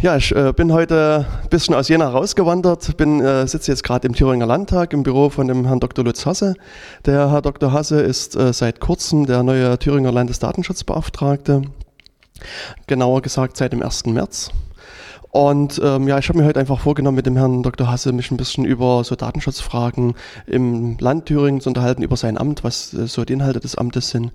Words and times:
Ja, 0.00 0.16
ich 0.16 0.32
äh, 0.32 0.52
bin 0.52 0.72
heute 0.72 1.26
ein 1.42 1.48
bisschen 1.48 1.74
aus 1.74 1.88
Jena 1.88 2.08
rausgewandert, 2.08 2.96
bin, 2.96 3.20
äh, 3.20 3.48
sitze 3.48 3.72
jetzt 3.72 3.82
gerade 3.82 4.06
im 4.06 4.14
Thüringer 4.14 4.46
Landtag 4.46 4.92
im 4.92 5.02
Büro 5.02 5.28
von 5.28 5.48
dem 5.48 5.66
Herrn 5.66 5.80
Dr. 5.80 6.04
Lutz 6.04 6.24
Hasse. 6.24 6.54
Der 7.04 7.32
Herr 7.32 7.42
Dr. 7.42 7.72
Hasse 7.72 8.00
ist 8.00 8.36
äh, 8.36 8.52
seit 8.52 8.78
kurzem 8.78 9.26
der 9.26 9.42
neue 9.42 9.76
Thüringer 9.76 10.12
Landesdatenschutzbeauftragte, 10.12 11.62
genauer 12.86 13.22
gesagt 13.22 13.56
seit 13.56 13.72
dem 13.72 13.82
1. 13.82 14.06
März. 14.06 14.52
Und 15.30 15.80
ähm, 15.82 16.06
ja, 16.06 16.16
ich 16.18 16.28
habe 16.28 16.38
mir 16.38 16.44
heute 16.44 16.60
einfach 16.60 16.78
vorgenommen, 16.78 17.16
mit 17.16 17.26
dem 17.26 17.36
Herrn 17.36 17.64
Dr. 17.64 17.90
Hasse 17.90 18.12
mich 18.12 18.30
ein 18.30 18.36
bisschen 18.36 18.64
über 18.64 19.02
so 19.02 19.16
Datenschutzfragen 19.16 20.14
im 20.46 20.96
Land 21.00 21.26
Thüringen 21.26 21.60
zu 21.60 21.70
unterhalten, 21.70 22.02
über 22.02 22.16
sein 22.16 22.38
Amt, 22.38 22.62
was 22.62 22.94
äh, 22.94 23.08
so 23.08 23.24
die 23.24 23.32
Inhalte 23.32 23.58
des 23.58 23.74
Amtes 23.74 24.10
sind. 24.10 24.30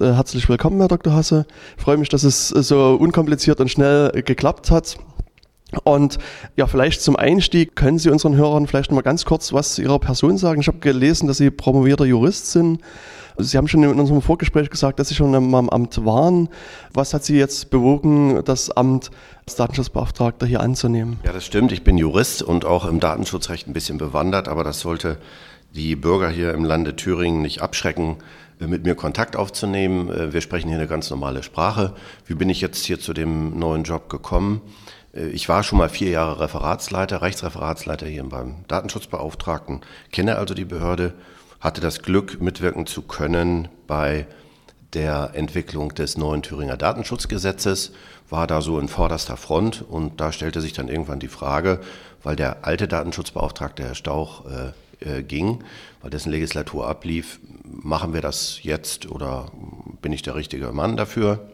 Äh, 0.00 0.12
herzlich 0.12 0.48
willkommen, 0.48 0.78
Herr 0.80 0.88
Dr. 0.88 1.12
Hasse. 1.12 1.46
Ich 1.76 1.82
freue 1.82 1.96
mich, 1.96 2.08
dass 2.08 2.24
es 2.24 2.54
äh, 2.54 2.62
so 2.62 2.94
unkompliziert 2.94 3.60
und 3.60 3.70
schnell 3.70 4.10
äh, 4.14 4.22
geklappt 4.22 4.70
hat. 4.70 4.96
Und 5.84 6.18
ja, 6.56 6.66
vielleicht 6.66 7.00
zum 7.00 7.16
Einstieg 7.16 7.76
können 7.76 7.98
Sie 7.98 8.10
unseren 8.10 8.36
Hörern 8.36 8.66
vielleicht 8.66 8.90
noch 8.90 8.96
mal 8.96 9.02
ganz 9.02 9.24
kurz 9.24 9.52
was 9.52 9.74
zu 9.74 9.82
Ihrer 9.82 9.98
Person 9.98 10.36
sagen. 10.36 10.60
Ich 10.60 10.68
habe 10.68 10.78
gelesen, 10.78 11.26
dass 11.28 11.38
Sie 11.38 11.50
promovierter 11.50 12.04
Jurist 12.04 12.52
sind. 12.52 12.80
Sie 13.38 13.56
haben 13.56 13.66
schon 13.66 13.82
in 13.82 13.98
unserem 13.98 14.20
Vorgespräch 14.20 14.68
gesagt, 14.68 14.98
dass 14.98 15.08
Sie 15.08 15.14
schon 15.14 15.34
am 15.34 15.70
Amt 15.70 16.04
waren. 16.04 16.50
Was 16.92 17.14
hat 17.14 17.24
Sie 17.24 17.38
jetzt 17.38 17.70
bewogen, 17.70 18.42
das 18.44 18.70
Amt 18.70 19.10
als 19.46 19.56
Datenschutzbeauftragter 19.56 20.46
hier 20.46 20.60
anzunehmen? 20.60 21.18
Ja, 21.24 21.32
das 21.32 21.46
stimmt. 21.46 21.72
Ich 21.72 21.82
bin 21.82 21.96
Jurist 21.96 22.42
und 22.42 22.66
auch 22.66 22.84
im 22.84 23.00
Datenschutzrecht 23.00 23.66
ein 23.66 23.72
bisschen 23.72 23.96
bewandert, 23.96 24.48
aber 24.48 24.64
das 24.64 24.80
sollte 24.80 25.16
die 25.74 25.96
Bürger 25.96 26.28
hier 26.28 26.52
im 26.52 26.64
Lande 26.64 26.96
Thüringen 26.96 27.40
nicht 27.40 27.62
abschrecken, 27.62 28.16
mit 28.66 28.84
mir 28.84 28.94
Kontakt 28.94 29.36
aufzunehmen. 29.36 30.32
Wir 30.32 30.40
sprechen 30.40 30.68
hier 30.68 30.78
eine 30.78 30.86
ganz 30.86 31.10
normale 31.10 31.42
Sprache. 31.42 31.94
Wie 32.26 32.34
bin 32.34 32.48
ich 32.50 32.60
jetzt 32.60 32.84
hier 32.84 33.00
zu 33.00 33.12
dem 33.12 33.58
neuen 33.58 33.84
Job 33.84 34.08
gekommen? 34.08 34.62
Ich 35.12 35.48
war 35.48 35.62
schon 35.62 35.78
mal 35.78 35.90
vier 35.90 36.08
Jahre 36.08 36.40
Referatsleiter, 36.40 37.20
Rechtsreferatsleiter 37.20 38.06
hier 38.06 38.24
beim 38.24 38.64
Datenschutzbeauftragten, 38.68 39.82
kenne 40.10 40.36
also 40.36 40.54
die 40.54 40.64
Behörde 40.64 41.12
hatte 41.60 41.80
das 41.80 42.02
Glück, 42.02 42.40
mitwirken 42.40 42.86
zu 42.86 43.02
können 43.02 43.68
bei 43.86 44.26
der 44.94 45.30
Entwicklung 45.34 45.94
des 45.94 46.16
neuen 46.16 46.42
Thüringer 46.42 46.76
Datenschutzgesetzes, 46.76 47.92
war 48.30 48.46
da 48.46 48.62
so 48.62 48.78
in 48.78 48.88
vorderster 48.88 49.36
Front 49.36 49.84
und 49.86 50.20
da 50.20 50.32
stellte 50.32 50.60
sich 50.60 50.72
dann 50.72 50.88
irgendwann 50.88 51.20
die 51.20 51.28
Frage, 51.28 51.80
weil 52.22 52.34
der 52.34 52.64
alte 52.66 52.88
Datenschutzbeauftragte 52.88 53.84
Herr 53.84 53.94
Stauch 53.94 54.44
äh, 55.06 55.22
ging, 55.22 55.64
weil 56.00 56.10
dessen 56.10 56.30
Legislatur 56.30 56.86
ablief, 56.86 57.40
machen 57.64 58.12
wir 58.14 58.20
das 58.20 58.62
jetzt 58.62 59.10
oder 59.10 59.50
bin 60.00 60.12
ich 60.12 60.22
der 60.22 60.34
richtige 60.34 60.72
Mann 60.72 60.96
dafür? 60.96 61.50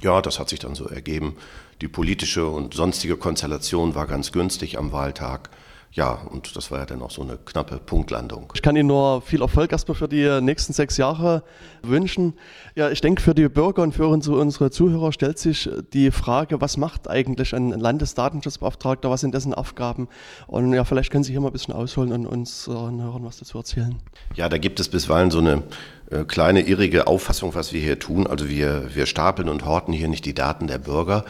Ja, 0.00 0.20
das 0.20 0.38
hat 0.38 0.48
sich 0.48 0.58
dann 0.58 0.74
so 0.74 0.86
ergeben. 0.86 1.36
Die 1.80 1.88
politische 1.88 2.46
und 2.46 2.74
sonstige 2.74 3.16
Konstellation 3.16 3.94
war 3.94 4.06
ganz 4.06 4.32
günstig 4.32 4.78
am 4.78 4.92
Wahltag 4.92 5.50
ja, 5.94 6.10
und 6.28 6.56
das 6.56 6.72
war 6.72 6.80
ja 6.80 6.86
dann 6.86 7.02
auch 7.02 7.12
so 7.12 7.22
eine 7.22 7.38
knappe 7.38 7.76
Punktlandung. 7.78 8.52
Ich 8.54 8.62
kann 8.62 8.74
Ihnen 8.74 8.88
nur 8.88 9.22
viel 9.22 9.40
Erfolg 9.42 9.70
erstmal 9.70 9.94
für 9.94 10.08
die 10.08 10.40
nächsten 10.40 10.72
sechs 10.72 10.96
Jahre 10.96 11.44
wünschen. 11.82 12.34
Ja, 12.74 12.90
ich 12.90 13.00
denke, 13.00 13.22
für 13.22 13.32
die 13.32 13.48
Bürger 13.48 13.82
und 13.82 13.94
für 13.94 14.08
unsere 14.08 14.72
Zuhörer 14.72 15.12
stellt 15.12 15.38
sich 15.38 15.70
die 15.92 16.10
Frage, 16.10 16.60
was 16.60 16.76
macht 16.78 17.08
eigentlich 17.08 17.54
ein 17.54 17.70
Landesdatenschutzbeauftragter, 17.70 19.08
was 19.08 19.20
sind 19.20 19.34
dessen 19.34 19.54
Aufgaben? 19.54 20.08
Und 20.48 20.72
ja, 20.72 20.82
vielleicht 20.84 21.12
können 21.12 21.22
Sie 21.22 21.30
hier 21.30 21.40
mal 21.40 21.50
ein 21.50 21.52
bisschen 21.52 21.74
ausholen 21.74 22.12
und 22.12 22.26
uns 22.26 22.66
hören, 22.66 23.24
was 23.24 23.38
dazu 23.38 23.58
erzählen. 23.58 23.94
Ja, 24.34 24.48
da 24.48 24.58
gibt 24.58 24.80
es 24.80 24.88
bisweilen 24.88 25.30
so 25.30 25.38
eine 25.38 25.62
äh, 26.10 26.24
kleine 26.24 26.62
irrige 26.62 27.06
Auffassung, 27.06 27.54
was 27.54 27.72
wir 27.72 27.80
hier 27.80 28.00
tun. 28.00 28.26
Also 28.26 28.48
wir, 28.48 28.92
wir 28.96 29.06
stapeln 29.06 29.48
und 29.48 29.64
horten 29.64 29.94
hier 29.94 30.08
nicht 30.08 30.24
die 30.24 30.34
Daten 30.34 30.66
der 30.66 30.78
Bürger, 30.78 31.24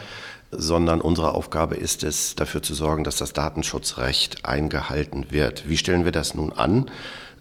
sondern 0.57 1.01
unsere 1.01 1.33
Aufgabe 1.33 1.75
ist 1.75 2.03
es, 2.03 2.35
dafür 2.35 2.61
zu 2.61 2.73
sorgen, 2.73 3.03
dass 3.03 3.17
das 3.17 3.33
Datenschutzrecht 3.33 4.45
eingehalten 4.45 5.27
wird. 5.31 5.67
Wie 5.69 5.77
stellen 5.77 6.05
wir 6.05 6.11
das 6.11 6.35
nun 6.35 6.51
an? 6.53 6.89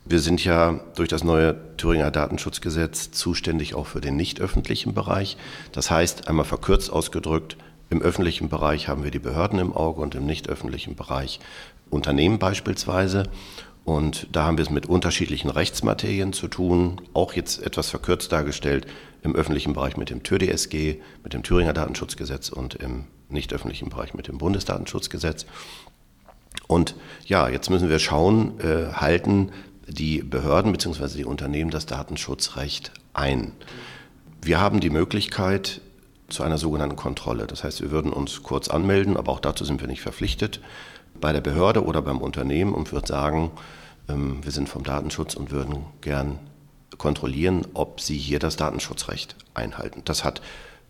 Wir 0.04 0.20
sind 0.20 0.44
ja 0.44 0.80
durch 0.96 1.08
das 1.08 1.24
neue 1.24 1.56
Thüringer 1.76 2.10
Datenschutzgesetz 2.10 3.10
zuständig 3.10 3.74
auch 3.74 3.86
für 3.86 4.02
den 4.02 4.16
nicht 4.16 4.40
öffentlichen 4.40 4.92
Bereich. 4.92 5.38
Das 5.72 5.90
heißt, 5.90 6.28
einmal 6.28 6.44
verkürzt 6.44 6.92
ausgedrückt, 6.92 7.56
im 7.90 8.02
öffentlichen 8.02 8.48
Bereich 8.48 8.88
haben 8.88 9.04
wir 9.04 9.10
die 9.10 9.18
Behörden 9.18 9.58
im 9.58 9.72
Auge 9.72 10.00
und 10.00 10.14
im 10.14 10.26
nicht 10.26 10.48
öffentlichen 10.48 10.94
Bereich 10.96 11.40
Unternehmen 11.90 12.38
beispielsweise. 12.38 13.24
Und 13.84 14.28
da 14.32 14.44
haben 14.44 14.56
wir 14.56 14.62
es 14.62 14.70
mit 14.70 14.86
unterschiedlichen 14.86 15.50
Rechtsmaterien 15.50 16.32
zu 16.32 16.48
tun, 16.48 17.02
auch 17.12 17.34
jetzt 17.34 17.62
etwas 17.62 17.90
verkürzt 17.90 18.32
dargestellt, 18.32 18.86
im 19.22 19.34
öffentlichen 19.34 19.74
Bereich 19.74 19.96
mit 19.96 20.10
dem 20.10 20.22
TÜR-DSG, 20.22 20.96
mit 21.22 21.34
dem 21.34 21.42
Thüringer 21.42 21.74
Datenschutzgesetz 21.74 22.48
und 22.48 22.74
im 22.74 23.04
nicht 23.28 23.52
öffentlichen 23.52 23.90
Bereich 23.90 24.14
mit 24.14 24.28
dem 24.28 24.38
Bundesdatenschutzgesetz. 24.38 25.46
Und 26.66 26.94
ja, 27.26 27.48
jetzt 27.48 27.68
müssen 27.68 27.88
wir 27.88 27.98
schauen, 27.98 28.58
äh, 28.60 28.92
halten 28.92 29.50
die 29.86 30.22
Behörden 30.22 30.72
bzw. 30.72 31.16
die 31.16 31.24
Unternehmen 31.24 31.70
das 31.70 31.86
Datenschutzrecht 31.86 32.92
ein. 33.12 33.52
Wir 34.40 34.60
haben 34.60 34.80
die 34.80 34.90
Möglichkeit 34.90 35.80
zu 36.28 36.42
einer 36.42 36.58
sogenannten 36.58 36.96
Kontrolle. 36.96 37.46
Das 37.46 37.64
heißt, 37.64 37.82
wir 37.82 37.90
würden 37.90 38.12
uns 38.12 38.42
kurz 38.42 38.68
anmelden, 38.68 39.16
aber 39.16 39.32
auch 39.32 39.40
dazu 39.40 39.64
sind 39.64 39.80
wir 39.80 39.88
nicht 39.88 40.00
verpflichtet 40.00 40.60
bei 41.24 41.32
der 41.32 41.40
Behörde 41.40 41.86
oder 41.86 42.02
beim 42.02 42.18
Unternehmen 42.18 42.74
und 42.74 42.92
würde 42.92 43.06
sagen, 43.06 43.50
ähm, 44.10 44.44
wir 44.44 44.52
sind 44.52 44.68
vom 44.68 44.84
Datenschutz 44.84 45.32
und 45.32 45.50
würden 45.50 45.86
gern 46.02 46.38
kontrollieren, 46.98 47.66
ob 47.72 48.02
sie 48.02 48.18
hier 48.18 48.38
das 48.38 48.56
Datenschutzrecht 48.56 49.34
einhalten. 49.54 50.02
Das 50.04 50.22
hat 50.22 50.42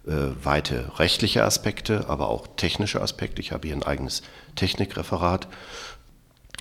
äh, 0.09 0.11
weite 0.43 0.91
rechtliche 0.99 1.44
Aspekte, 1.44 2.06
aber 2.09 2.31
auch 2.31 2.49
technische 2.56 3.00
Aspekte. 3.00 3.41
Ich 3.41 3.53
habe 3.53 3.69
hier 3.69 3.77
ein 3.77 3.84
eigenes 3.84 4.23
Technikreferat. 4.56 5.47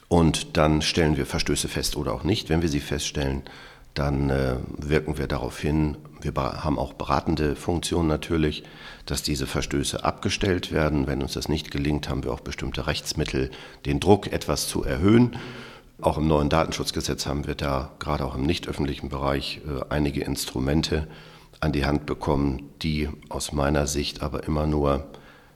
Und 0.07 0.55
dann 0.55 0.83
stellen 0.83 1.17
wir 1.17 1.25
Verstöße 1.25 1.67
fest 1.67 1.95
oder 1.95 2.13
auch 2.13 2.23
nicht. 2.23 2.49
Wenn 2.49 2.61
wir 2.61 2.69
sie 2.69 2.79
feststellen, 2.79 3.41
dann 3.95 4.29
äh, 4.29 4.57
wirken 4.77 5.17
wir 5.17 5.25
darauf 5.25 5.59
hin, 5.59 5.97
wir 6.23 6.33
haben 6.35 6.79
auch 6.79 6.93
beratende 6.93 7.55
Funktionen 7.55 8.07
natürlich, 8.07 8.63
dass 9.05 9.23
diese 9.23 9.47
Verstöße 9.47 10.03
abgestellt 10.03 10.71
werden. 10.71 11.07
Wenn 11.07 11.21
uns 11.21 11.33
das 11.33 11.49
nicht 11.49 11.71
gelingt, 11.71 12.09
haben 12.09 12.23
wir 12.23 12.31
auch 12.31 12.39
bestimmte 12.39 12.87
Rechtsmittel, 12.87 13.51
den 13.85 13.99
Druck 13.99 14.31
etwas 14.31 14.67
zu 14.67 14.83
erhöhen. 14.83 15.37
Auch 16.01 16.17
im 16.17 16.27
neuen 16.27 16.49
Datenschutzgesetz 16.49 17.25
haben 17.25 17.47
wir 17.47 17.55
da 17.55 17.91
gerade 17.99 18.25
auch 18.25 18.35
im 18.35 18.43
nicht 18.43 18.67
öffentlichen 18.67 19.09
Bereich 19.09 19.61
äh, 19.67 19.83
einige 19.89 20.23
Instrumente 20.23 21.07
an 21.59 21.71
die 21.71 21.85
Hand 21.85 22.05
bekommen, 22.05 22.69
die 22.81 23.09
aus 23.29 23.51
meiner 23.51 23.87
Sicht 23.87 24.21
aber 24.21 24.43
immer 24.43 24.67
nur 24.67 25.07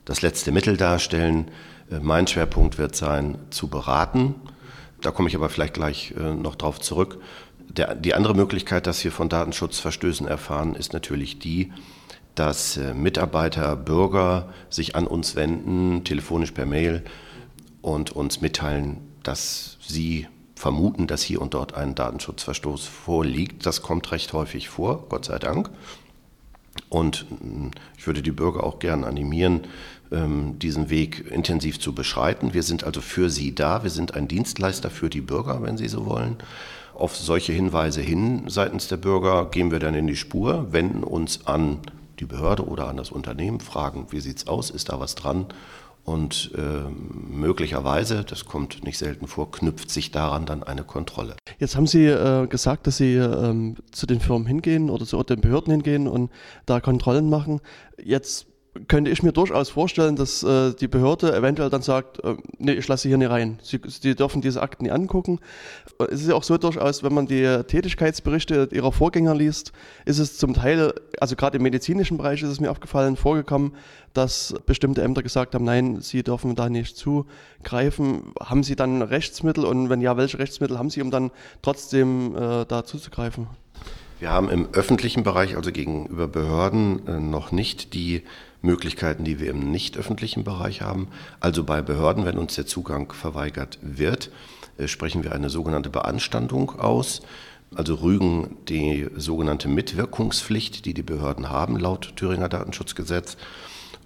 das 0.06 0.22
letzte 0.22 0.52
Mittel 0.52 0.78
darstellen. 0.78 1.52
Äh, 1.92 2.00
mein 2.00 2.28
Schwerpunkt 2.28 2.78
wird 2.78 2.96
sein, 2.96 3.38
zu 3.50 3.68
beraten. 3.68 4.36
Da 5.02 5.12
komme 5.12 5.30
ich 5.30 5.36
aber 5.36 5.50
vielleicht 5.50 5.74
gleich 5.74 6.14
äh, 6.18 6.34
noch 6.34 6.56
drauf 6.56 6.80
zurück. 6.80 7.20
Der, 7.78 7.96
die 7.96 8.14
andere 8.14 8.34
Möglichkeit, 8.34 8.88
dass 8.88 9.04
wir 9.04 9.12
von 9.12 9.30
Datenschutzverstößen 9.30 10.28
erfahren, 10.28 10.76
ist 10.76 10.94
natürlich 10.94 11.40
die, 11.40 11.72
dass 12.36 12.78
äh, 12.78 12.94
Mitarbeiter, 12.94 13.76
Bürger 13.76 14.50
sich 14.70 14.96
an 14.96 15.08
uns 15.08 15.36
wenden, 15.36 16.04
telefonisch 16.04 16.52
per 16.52 16.66
Mail 16.66 17.04
und 17.82 18.12
uns 18.12 18.42
mitteilen, 18.42 18.98
dass 19.24 19.78
sie 19.82 20.28
vermuten, 20.56 21.08
dass 21.08 21.22
hier 21.22 21.42
und 21.42 21.54
dort 21.54 21.76
ein 21.76 21.94
Datenschutzverstoß 21.94 22.86
vorliegt. 22.86 23.66
Das 23.66 23.82
kommt 23.82 24.12
recht 24.12 24.34
häufig 24.34 24.70
vor, 24.70 25.06
Gott 25.10 25.26
sei 25.26 25.38
Dank. 25.38 25.70
Und 26.90 27.26
mm, 27.30 27.72
ich 27.98 28.08
würde 28.08 28.22
die 28.22 28.32
Bürger 28.32 28.64
auch 28.64 28.80
gern 28.80 29.04
animieren, 29.04 29.68
ähm, 30.12 30.58
diesen 30.60 30.90
Weg 30.90 31.30
intensiv 31.32 31.80
zu 31.80 31.94
beschreiten. 31.94 32.54
Wir 32.54 32.64
sind 32.64 32.84
also 32.84 33.02
für 33.02 33.30
Sie 33.30 33.54
da. 33.54 33.84
Wir 33.84 33.90
sind 33.90 34.16
ein 34.16 34.28
Dienstleister 34.28 34.90
für 34.90 35.10
die 35.10 35.22
Bürger, 35.22 35.62
wenn 35.62 35.78
Sie 35.78 35.88
so 35.88 36.06
wollen. 36.06 36.38
Auf 36.98 37.16
solche 37.16 37.54
Hinweise 37.54 38.02
hin 38.02 38.46
seitens 38.48 38.88
der 38.88 38.98
Bürger 38.98 39.46
gehen 39.52 39.70
wir 39.70 39.78
dann 39.78 39.94
in 39.94 40.08
die 40.08 40.16
Spur, 40.16 40.74
wenden 40.74 41.04
uns 41.04 41.46
an 41.46 41.78
die 42.20 42.26
Behörde 42.26 42.66
oder 42.66 42.88
an 42.88 42.98
das 42.98 43.12
Unternehmen, 43.12 43.60
fragen, 43.60 44.08
wie 44.10 44.20
sieht 44.20 44.38
es 44.38 44.48
aus, 44.48 44.72
ist 44.72 44.90
da 44.90 45.00
was 45.00 45.14
dran? 45.14 45.46
Und 46.04 46.54
äh, 46.56 46.90
möglicherweise, 46.90 48.24
das 48.24 48.46
kommt 48.46 48.84
nicht 48.84 48.98
selten 48.98 49.28
vor, 49.28 49.52
knüpft 49.52 49.92
sich 49.92 50.10
daran 50.10 50.48
dann 50.48 50.64
eine 50.64 50.84
Kontrolle. 50.84 51.36
Jetzt 51.60 51.76
haben 51.76 51.86
Sie 51.86 52.06
äh, 52.06 52.48
gesagt, 52.48 52.88
dass 52.88 52.98
Sie 52.98 53.14
ähm, 53.14 53.76
zu 53.92 54.08
den 54.08 54.20
Firmen 54.20 54.48
hingehen 54.48 54.90
oder 54.90 55.06
zu 55.06 55.22
den 55.22 55.40
Behörden 55.40 55.72
hingehen 55.74 56.08
und 56.08 56.32
da 56.66 56.80
Kontrollen 56.80 57.30
machen. 57.30 57.62
Jetzt 58.04 58.48
könnte 58.88 59.12
ich 59.12 59.24
mir 59.24 59.32
durchaus 59.32 59.70
vorstellen, 59.70 60.16
dass 60.16 60.44
äh, 60.44 60.74
die 60.74 60.88
Behörde 60.88 61.36
eventuell 61.36 61.70
dann 61.70 61.82
sagt, 61.82 62.24
äh, 62.24 62.36
nee, 62.58 62.74
ich 62.74 62.88
lasse 62.88 63.08
hier 63.08 63.18
nicht 63.18 63.30
rein. 63.30 63.60
Sie, 63.62 63.80
Sie 63.88 64.16
dürfen 64.16 64.42
diese 64.42 64.62
Akten 64.62 64.84
nicht 64.84 64.94
angucken. 64.94 65.40
Es 66.10 66.22
ist 66.22 66.30
ja 66.30 66.36
auch 66.36 66.44
so 66.44 66.58
durchaus, 66.58 67.04
wenn 67.04 67.14
man 67.14 67.28
die 67.28 67.64
Tätigkeitsberichte 67.68 68.70
ihrer 68.72 68.92
Vorgänger 68.92 69.36
liest, 69.36 69.72
ist 70.06 70.20
es 70.20 70.38
zum 70.38 70.54
Teil, 70.54 70.94
also 71.20 71.36
gerade 71.36 71.58
im 71.58 71.64
medizinischen 71.64 72.18
Bereich 72.18 72.42
ist 72.44 72.50
es 72.50 72.60
mir 72.60 72.72
aufgefallen, 72.72 73.16
vorgekommen, 73.16 73.74
dass 74.14 74.56
bestimmte 74.66 75.04
Ämter 75.04 75.24
gesagt 75.24 75.56
haben, 75.56 75.66
nein, 75.66 76.02
Sie 76.02 76.24
dürfen 76.24 76.56
da 76.56 76.70
nicht 76.70 76.98
zugreifen. 76.98 78.34
Haben 78.40 78.64
Sie 78.64 78.76
dann 78.76 79.02
Rechtsmittel 79.02 79.66
und 79.66 79.90
wenn 79.90 80.02
ja, 80.02 80.18
welche 80.18 80.40
Rechtsmittel 80.40 80.78
haben 80.78 80.90
Sie, 80.90 81.02
um 81.02 81.12
dann 81.12 81.32
trotzdem 81.62 82.36
äh, 82.36 82.66
da 82.66 82.84
zuzugreifen? 82.84 83.48
Wir 84.20 84.32
haben 84.32 84.50
im 84.50 84.70
öffentlichen 84.74 85.24
Bereich, 85.24 85.56
also 85.56 85.72
gegenüber 85.72 86.28
Behörden, 86.28 87.08
äh, 87.08 87.20
noch 87.20 87.52
nicht 87.52 87.94
die 87.94 88.24
Möglichkeiten, 88.68 89.24
die 89.24 89.40
wir 89.40 89.50
im 89.50 89.72
nicht 89.72 89.98
öffentlichen 89.98 90.44
Bereich 90.44 90.84
haben. 90.84 91.08
Also 91.40 91.64
bei 91.64 91.82
Behörden, 91.82 92.26
wenn 92.26 92.38
uns 92.38 92.54
der 92.54 92.68
Zugang 92.68 93.12
verweigert 93.12 93.80
wird, 93.82 94.30
äh, 94.78 94.88
sprechen 94.88 95.24
wir 95.24 95.32
eine 95.32 95.50
sogenannte 95.50 95.90
Beanstandung 95.90 96.80
aus. 96.80 97.22
Also 97.76 97.96
rügen 97.96 98.58
die 98.70 99.08
sogenannte 99.16 99.68
Mitwirkungspflicht, 99.68 100.86
die 100.86 100.94
die 100.94 101.04
Behörden 101.04 101.50
haben 101.50 101.78
laut 101.78 102.14
Thüringer 102.16 102.50
Datenschutzgesetz. 102.50 103.38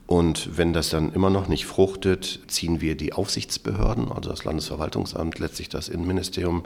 Und 0.07 0.57
wenn 0.57 0.73
das 0.73 0.89
dann 0.89 1.13
immer 1.13 1.29
noch 1.29 1.47
nicht 1.47 1.65
fruchtet, 1.65 2.41
ziehen 2.47 2.81
wir 2.81 2.95
die 2.95 3.13
Aufsichtsbehörden, 3.13 4.11
also 4.11 4.29
das 4.29 4.43
Landesverwaltungsamt, 4.43 5.39
letztlich 5.39 5.69
das 5.69 5.89
Innenministerium, 5.89 6.63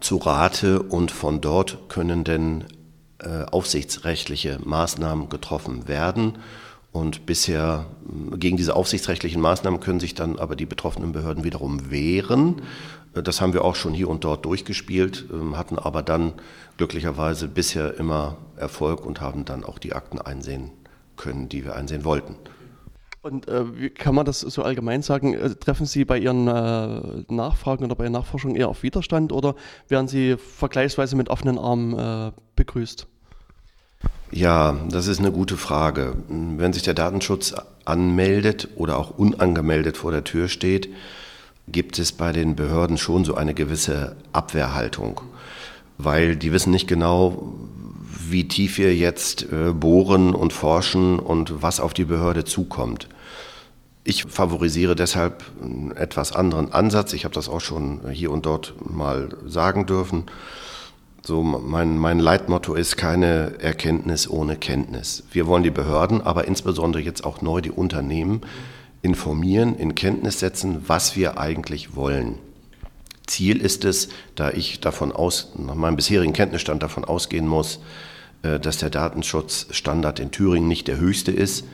zu 0.00 0.16
Rate 0.16 0.82
und 0.82 1.10
von 1.10 1.40
dort 1.40 1.88
können 1.88 2.24
denn 2.24 2.64
äh, 3.22 3.44
aufsichtsrechtliche 3.50 4.58
Maßnahmen 4.64 5.28
getroffen 5.28 5.88
werden. 5.88 6.38
Und 6.92 7.24
bisher 7.24 7.86
gegen 8.36 8.56
diese 8.56 8.74
aufsichtsrechtlichen 8.74 9.40
Maßnahmen 9.40 9.78
können 9.78 10.00
sich 10.00 10.14
dann 10.14 10.38
aber 10.38 10.56
die 10.56 10.66
betroffenen 10.66 11.12
Behörden 11.12 11.44
wiederum 11.44 11.90
wehren. 11.90 12.62
Äh, 13.14 13.22
das 13.22 13.40
haben 13.40 13.52
wir 13.52 13.64
auch 13.64 13.76
schon 13.76 13.94
hier 13.94 14.08
und 14.08 14.24
dort 14.24 14.44
durchgespielt, 14.44 15.26
ähm, 15.32 15.56
hatten 15.56 15.78
aber 15.78 16.02
dann 16.02 16.32
glücklicherweise 16.76 17.48
bisher 17.48 17.98
immer 17.98 18.38
Erfolg 18.56 19.04
und 19.04 19.20
haben 19.20 19.44
dann 19.44 19.64
auch 19.64 19.78
die 19.78 19.92
Akten 19.92 20.20
einsehen 20.20 20.70
können, 21.16 21.48
die 21.48 21.64
wir 21.64 21.76
einsehen 21.76 22.04
wollten. 22.04 22.36
Und 23.22 23.48
äh, 23.48 23.78
wie 23.78 23.90
kann 23.90 24.14
man 24.14 24.24
das 24.24 24.40
so 24.40 24.62
allgemein 24.62 25.02
sagen? 25.02 25.34
Äh, 25.34 25.50
treffen 25.56 25.84
Sie 25.84 26.06
bei 26.06 26.18
Ihren 26.18 26.48
äh, 26.48 27.24
Nachfragen 27.32 27.84
oder 27.84 27.94
bei 27.94 28.04
Ihren 28.04 28.14
Nachforschungen 28.14 28.56
eher 28.56 28.68
auf 28.68 28.82
Widerstand 28.82 29.32
oder 29.32 29.56
werden 29.88 30.08
Sie 30.08 30.36
vergleichsweise 30.38 31.16
mit 31.16 31.28
offenen 31.28 31.58
Armen 31.58 31.98
äh, 31.98 32.32
begrüßt? 32.56 33.06
Ja, 34.30 34.78
das 34.88 35.06
ist 35.06 35.18
eine 35.18 35.32
gute 35.32 35.56
Frage. 35.58 36.14
Wenn 36.28 36.72
sich 36.72 36.82
der 36.82 36.94
Datenschutz 36.94 37.54
anmeldet 37.84 38.68
oder 38.76 38.96
auch 38.96 39.10
unangemeldet 39.10 39.98
vor 39.98 40.12
der 40.12 40.24
Tür 40.24 40.48
steht, 40.48 40.88
gibt 41.68 41.98
es 41.98 42.12
bei 42.12 42.32
den 42.32 42.56
Behörden 42.56 42.96
schon 42.96 43.24
so 43.24 43.34
eine 43.34 43.52
gewisse 43.52 44.16
Abwehrhaltung, 44.32 45.20
weil 45.98 46.36
die 46.36 46.52
wissen 46.52 46.70
nicht 46.70 46.88
genau, 46.88 47.52
wie 48.30 48.48
tief 48.48 48.78
wir 48.78 48.94
jetzt 48.94 49.50
äh, 49.52 49.72
bohren 49.72 50.34
und 50.34 50.52
forschen 50.52 51.18
und 51.18 51.62
was 51.62 51.80
auf 51.80 51.94
die 51.94 52.04
Behörde 52.04 52.44
zukommt. 52.44 53.08
Ich 54.02 54.24
favorisiere 54.24 54.96
deshalb 54.96 55.44
einen 55.62 55.92
etwas 55.92 56.32
anderen 56.32 56.72
Ansatz. 56.72 57.12
Ich 57.12 57.24
habe 57.24 57.34
das 57.34 57.48
auch 57.48 57.60
schon 57.60 58.00
hier 58.10 58.30
und 58.30 58.46
dort 58.46 58.74
mal 58.90 59.28
sagen 59.46 59.86
dürfen. 59.86 60.24
So 61.22 61.42
mein, 61.42 61.98
mein 61.98 62.18
Leitmotto 62.18 62.74
ist 62.74 62.96
keine 62.96 63.60
Erkenntnis 63.60 64.28
ohne 64.28 64.56
Kenntnis. 64.56 65.24
Wir 65.32 65.46
wollen 65.46 65.62
die 65.62 65.70
Behörden, 65.70 66.22
aber 66.22 66.46
insbesondere 66.48 67.02
jetzt 67.02 67.24
auch 67.24 67.42
neu 67.42 67.60
die 67.60 67.70
Unternehmen 67.70 68.40
informieren, 69.02 69.76
in 69.76 69.94
Kenntnis 69.94 70.40
setzen, 70.40 70.82
was 70.86 71.16
wir 71.16 71.38
eigentlich 71.38 71.94
wollen. 71.94 72.38
Ziel 73.26 73.60
ist 73.60 73.84
es, 73.84 74.08
da 74.34 74.50
ich 74.50 74.80
davon 74.80 75.12
aus, 75.12 75.52
nach 75.56 75.74
meinem 75.74 75.96
bisherigen 75.96 76.32
Kenntnisstand 76.32 76.82
davon 76.82 77.04
ausgehen 77.04 77.46
muss, 77.46 77.80
dass 78.42 78.78
der 78.78 78.90
Datenschutzstandard 78.90 80.20
in 80.20 80.30
Thüringen 80.30 80.68
nicht 80.68 80.88
der 80.88 80.98
höchste 80.98 81.32
ist. 81.32 81.64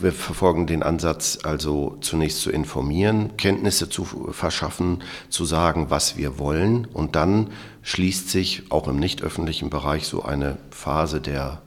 Wir 0.00 0.12
verfolgen 0.12 0.66
den 0.66 0.82
Ansatz 0.82 1.38
also 1.44 1.96
zunächst 2.00 2.40
zu 2.40 2.50
informieren, 2.50 3.36
Kenntnisse 3.36 3.88
zu 3.88 4.04
verschaffen, 4.32 5.02
zu 5.28 5.44
sagen, 5.44 5.86
was 5.88 6.16
wir 6.16 6.38
wollen. 6.38 6.86
Und 6.86 7.14
dann 7.14 7.50
schließt 7.82 8.28
sich 8.28 8.64
auch 8.70 8.88
im 8.88 8.98
nicht 8.98 9.22
öffentlichen 9.22 9.70
Bereich 9.70 10.06
so 10.06 10.22
eine 10.22 10.58
Phase 10.70 11.20
der, 11.20 11.62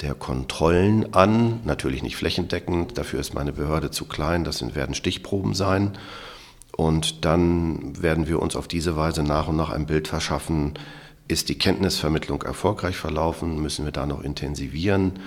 der 0.00 0.14
Kontrollen 0.14 1.12
an. 1.12 1.60
Natürlich 1.64 2.02
nicht 2.02 2.16
flächendeckend, 2.16 2.96
dafür 2.96 3.20
ist 3.20 3.34
meine 3.34 3.52
Behörde 3.52 3.90
zu 3.90 4.06
klein, 4.06 4.44
das 4.44 4.74
werden 4.74 4.94
Stichproben 4.94 5.54
sein. 5.54 5.98
Und 6.74 7.26
dann 7.26 8.00
werden 8.02 8.26
wir 8.26 8.40
uns 8.40 8.56
auf 8.56 8.66
diese 8.66 8.96
Weise 8.96 9.22
nach 9.22 9.48
und 9.48 9.56
nach 9.56 9.70
ein 9.70 9.86
Bild 9.86 10.08
verschaffen, 10.08 10.74
ist 11.30 11.48
die 11.48 11.58
Kenntnisvermittlung 11.58 12.42
erfolgreich 12.42 12.96
verlaufen? 12.96 13.60
Müssen 13.60 13.84
wir 13.84 13.92
da 13.92 14.06
noch 14.06 14.22
intensivieren? 14.22 15.20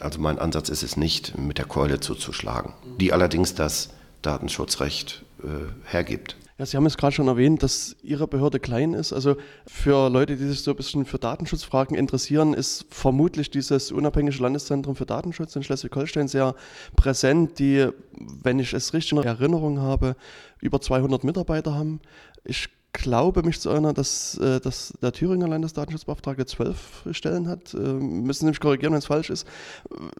Also 0.00 0.20
mein 0.20 0.38
Ansatz 0.38 0.68
ist 0.68 0.82
es 0.82 0.96
nicht, 0.96 1.38
mit 1.38 1.58
der 1.58 1.66
Keule 1.66 2.00
zuzuschlagen, 2.00 2.72
die 3.00 3.12
allerdings 3.12 3.54
das 3.54 3.90
Datenschutzrecht 4.22 5.24
äh, 5.42 5.46
hergibt. 5.84 6.36
Ja, 6.58 6.66
Sie 6.66 6.76
haben 6.76 6.86
es 6.86 6.96
gerade 6.96 7.14
schon 7.14 7.26
erwähnt, 7.26 7.64
dass 7.64 7.96
Ihre 8.02 8.28
Behörde 8.28 8.60
klein 8.60 8.94
ist. 8.94 9.12
Also 9.12 9.36
für 9.66 10.08
Leute, 10.08 10.36
die 10.36 10.46
sich 10.46 10.62
so 10.62 10.70
ein 10.70 10.76
bisschen 10.76 11.04
für 11.04 11.18
Datenschutzfragen 11.18 11.96
interessieren, 11.96 12.54
ist 12.54 12.86
vermutlich 12.90 13.50
dieses 13.50 13.90
unabhängige 13.90 14.40
Landeszentrum 14.40 14.94
für 14.94 15.04
Datenschutz 15.06 15.56
in 15.56 15.64
Schleswig-Holstein 15.64 16.28
sehr 16.28 16.54
präsent, 16.94 17.58
die, 17.58 17.88
wenn 18.12 18.60
ich 18.60 18.72
es 18.72 18.94
richtig 18.94 19.18
in 19.18 19.24
Erinnerung 19.24 19.80
habe, 19.80 20.14
über 20.60 20.80
200 20.80 21.24
Mitarbeiter 21.24 21.74
haben. 21.74 22.00
Ich 22.44 22.68
glaube 22.94 23.42
mich 23.42 23.60
zu 23.60 23.68
erinnern, 23.68 23.94
dass, 23.94 24.38
äh, 24.38 24.60
dass 24.60 24.94
der 25.02 25.12
Thüringer 25.12 25.48
Landesdatenschutzbeauftragte 25.48 26.46
zwölf 26.46 27.02
Stellen 27.10 27.48
hat. 27.48 27.74
Äh, 27.74 27.78
müssen 27.78 28.46
Sie 28.46 28.50
mich 28.50 28.60
korrigieren, 28.60 28.92
wenn 28.92 29.00
es 29.00 29.06
falsch 29.06 29.28
ist. 29.28 29.46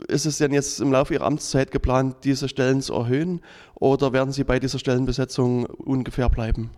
Ist 0.09 0.27
es 0.27 0.39
denn 0.39 0.53
jetzt 0.53 0.81
im 0.81 0.93
Laufe 0.93 1.15
Ihrer 1.15 1.25
Amtszeit 1.25 1.71
geplant, 1.71 2.17
diese 2.25 2.49
Stellen 2.49 2.83
zu 2.83 2.93
erhöhen 2.93 3.41
oder 3.75 4.13
werden 4.13 4.33
Sie 4.33 4.45
bei 4.45 4.59
dieser 4.59 4.79
Stellenbesetzung 4.79 5.65
ungefähr 5.65 6.29
bleiben? 6.29 6.71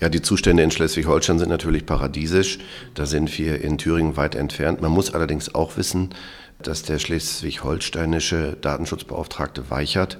Ja, 0.00 0.08
die 0.08 0.22
Zustände 0.22 0.62
in 0.62 0.70
Schleswig-Holstein 0.70 1.38
sind 1.38 1.48
natürlich 1.48 1.86
paradiesisch. 1.86 2.58
Da 2.94 3.06
sind 3.06 3.36
wir 3.38 3.60
in 3.62 3.78
Thüringen 3.78 4.16
weit 4.16 4.34
entfernt. 4.34 4.80
Man 4.80 4.92
muss 4.92 5.14
allerdings 5.14 5.54
auch 5.54 5.76
wissen, 5.76 6.10
dass 6.62 6.82
der 6.82 6.98
schleswig-holsteinische 6.98 8.56
Datenschutzbeauftragte 8.60 9.70
Weichert 9.70 10.18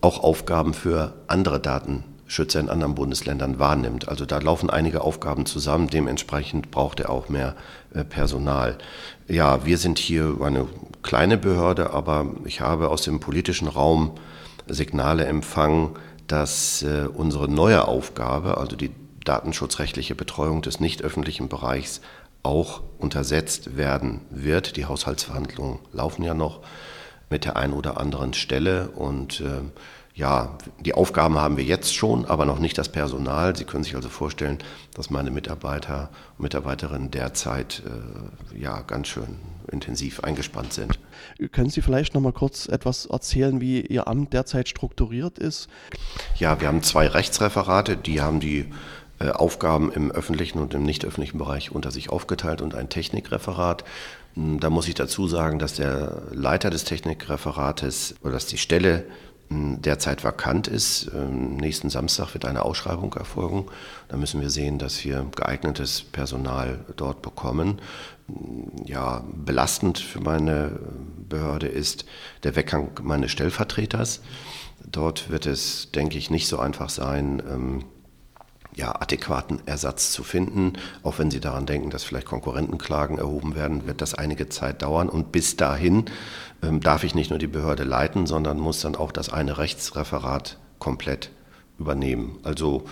auch 0.00 0.22
Aufgaben 0.22 0.74
für 0.74 1.14
andere 1.26 1.60
Daten 1.60 2.04
Schützer 2.28 2.60
in 2.60 2.68
anderen 2.68 2.94
Bundesländern 2.94 3.58
wahrnimmt. 3.58 4.08
Also 4.08 4.26
da 4.26 4.38
laufen 4.38 4.70
einige 4.70 5.00
Aufgaben 5.00 5.46
zusammen, 5.46 5.88
dementsprechend 5.88 6.70
braucht 6.70 7.00
er 7.00 7.10
auch 7.10 7.28
mehr 7.28 7.56
äh, 7.94 8.04
Personal. 8.04 8.78
Ja, 9.26 9.64
wir 9.64 9.78
sind 9.78 9.98
hier 9.98 10.36
eine 10.40 10.66
kleine 11.02 11.38
Behörde, 11.38 11.90
aber 11.90 12.26
ich 12.44 12.60
habe 12.60 12.90
aus 12.90 13.02
dem 13.02 13.18
politischen 13.18 13.66
Raum 13.66 14.12
Signale 14.68 15.24
empfangen, 15.24 15.96
dass 16.26 16.82
äh, 16.82 17.08
unsere 17.12 17.48
neue 17.48 17.88
Aufgabe, 17.88 18.58
also 18.58 18.76
die 18.76 18.90
datenschutzrechtliche 19.24 20.14
Betreuung 20.14 20.62
des 20.62 20.80
nicht 20.80 21.02
öffentlichen 21.02 21.48
Bereichs, 21.48 22.02
auch 22.42 22.82
untersetzt 22.98 23.76
werden 23.76 24.20
wird. 24.30 24.76
Die 24.76 24.84
Haushaltsverhandlungen 24.84 25.78
laufen 25.92 26.22
ja 26.22 26.34
noch 26.34 26.60
mit 27.30 27.44
der 27.44 27.56
einen 27.56 27.72
oder 27.72 27.98
anderen 27.98 28.32
Stelle 28.32 28.88
und 28.90 29.40
äh, 29.40 29.60
ja, 30.18 30.58
die 30.80 30.94
Aufgaben 30.94 31.38
haben 31.38 31.56
wir 31.56 31.62
jetzt 31.62 31.94
schon, 31.94 32.24
aber 32.24 32.44
noch 32.44 32.58
nicht 32.58 32.76
das 32.76 32.88
Personal. 32.88 33.54
Sie 33.54 33.62
können 33.62 33.84
sich 33.84 33.94
also 33.94 34.08
vorstellen, 34.08 34.58
dass 34.94 35.10
meine 35.10 35.30
Mitarbeiter 35.30 36.10
und 36.36 36.42
Mitarbeiterinnen 36.42 37.12
derzeit 37.12 37.84
äh, 37.86 38.58
ja 38.58 38.80
ganz 38.80 39.06
schön 39.06 39.36
intensiv 39.70 40.20
eingespannt 40.24 40.72
sind. 40.72 40.98
Können 41.52 41.70
Sie 41.70 41.82
vielleicht 41.82 42.14
noch 42.14 42.20
mal 42.20 42.32
kurz 42.32 42.66
etwas 42.66 43.06
erzählen, 43.06 43.60
wie 43.60 43.80
Ihr 43.80 44.08
Amt 44.08 44.32
derzeit 44.32 44.68
strukturiert 44.68 45.38
ist? 45.38 45.68
Ja, 46.36 46.60
wir 46.60 46.66
haben 46.66 46.82
zwei 46.82 47.06
Rechtsreferate, 47.06 47.96
die 47.96 48.20
haben 48.20 48.40
die 48.40 48.72
äh, 49.20 49.30
Aufgaben 49.30 49.92
im 49.92 50.10
öffentlichen 50.10 50.58
und 50.58 50.74
im 50.74 50.82
nicht 50.82 51.04
öffentlichen 51.04 51.38
Bereich 51.38 51.70
unter 51.70 51.92
sich 51.92 52.10
aufgeteilt 52.10 52.60
und 52.60 52.74
ein 52.74 52.88
Technikreferat. 52.88 53.84
Hm, 54.34 54.58
da 54.58 54.68
muss 54.68 54.88
ich 54.88 54.96
dazu 54.96 55.28
sagen, 55.28 55.60
dass 55.60 55.74
der 55.74 56.22
Leiter 56.32 56.70
des 56.70 56.82
Technikreferates 56.82 58.16
oder 58.22 58.32
dass 58.32 58.46
die 58.46 58.58
Stelle 58.58 59.04
derzeit 59.50 60.24
vakant 60.24 60.68
ist. 60.68 61.10
Ähm, 61.14 61.56
nächsten 61.56 61.90
Samstag 61.90 62.34
wird 62.34 62.44
eine 62.44 62.62
Ausschreibung 62.62 63.12
erfolgen. 63.14 63.66
Da 64.08 64.16
müssen 64.16 64.40
wir 64.40 64.50
sehen, 64.50 64.78
dass 64.78 65.04
wir 65.04 65.26
geeignetes 65.34 66.02
Personal 66.02 66.84
dort 66.96 67.22
bekommen. 67.22 67.80
Ja, 68.84 69.24
belastend 69.32 69.98
für 69.98 70.20
meine 70.20 70.78
Behörde 71.28 71.66
ist 71.66 72.04
der 72.42 72.56
Weggang 72.56 72.90
meines 73.02 73.30
Stellvertreters. 73.30 74.20
Dort 74.84 75.30
wird 75.30 75.46
es, 75.46 75.90
denke 75.92 76.18
ich, 76.18 76.30
nicht 76.30 76.46
so 76.46 76.58
einfach 76.58 76.90
sein, 76.90 77.42
ähm, 77.50 77.84
ja, 78.78 78.94
adäquaten 79.00 79.60
Ersatz 79.66 80.12
zu 80.12 80.22
finden. 80.22 80.74
Auch 81.02 81.18
wenn 81.18 81.30
Sie 81.30 81.40
daran 81.40 81.66
denken, 81.66 81.90
dass 81.90 82.04
vielleicht 82.04 82.26
Konkurrentenklagen 82.26 83.18
erhoben 83.18 83.56
werden, 83.56 83.86
wird 83.86 84.00
das 84.00 84.14
einige 84.14 84.48
Zeit 84.48 84.82
dauern. 84.82 85.08
Und 85.08 85.32
bis 85.32 85.56
dahin 85.56 86.04
ähm, 86.62 86.80
darf 86.80 87.02
ich 87.02 87.14
nicht 87.14 87.30
nur 87.30 87.40
die 87.40 87.48
Behörde 87.48 87.82
leiten, 87.82 88.26
sondern 88.26 88.58
muss 88.58 88.80
dann 88.80 88.94
auch 88.94 89.10
das 89.10 89.30
eine 89.30 89.58
Rechtsreferat 89.58 90.58
komplett 90.78 91.30
übernehmen. 91.78 92.38
Also 92.44 92.84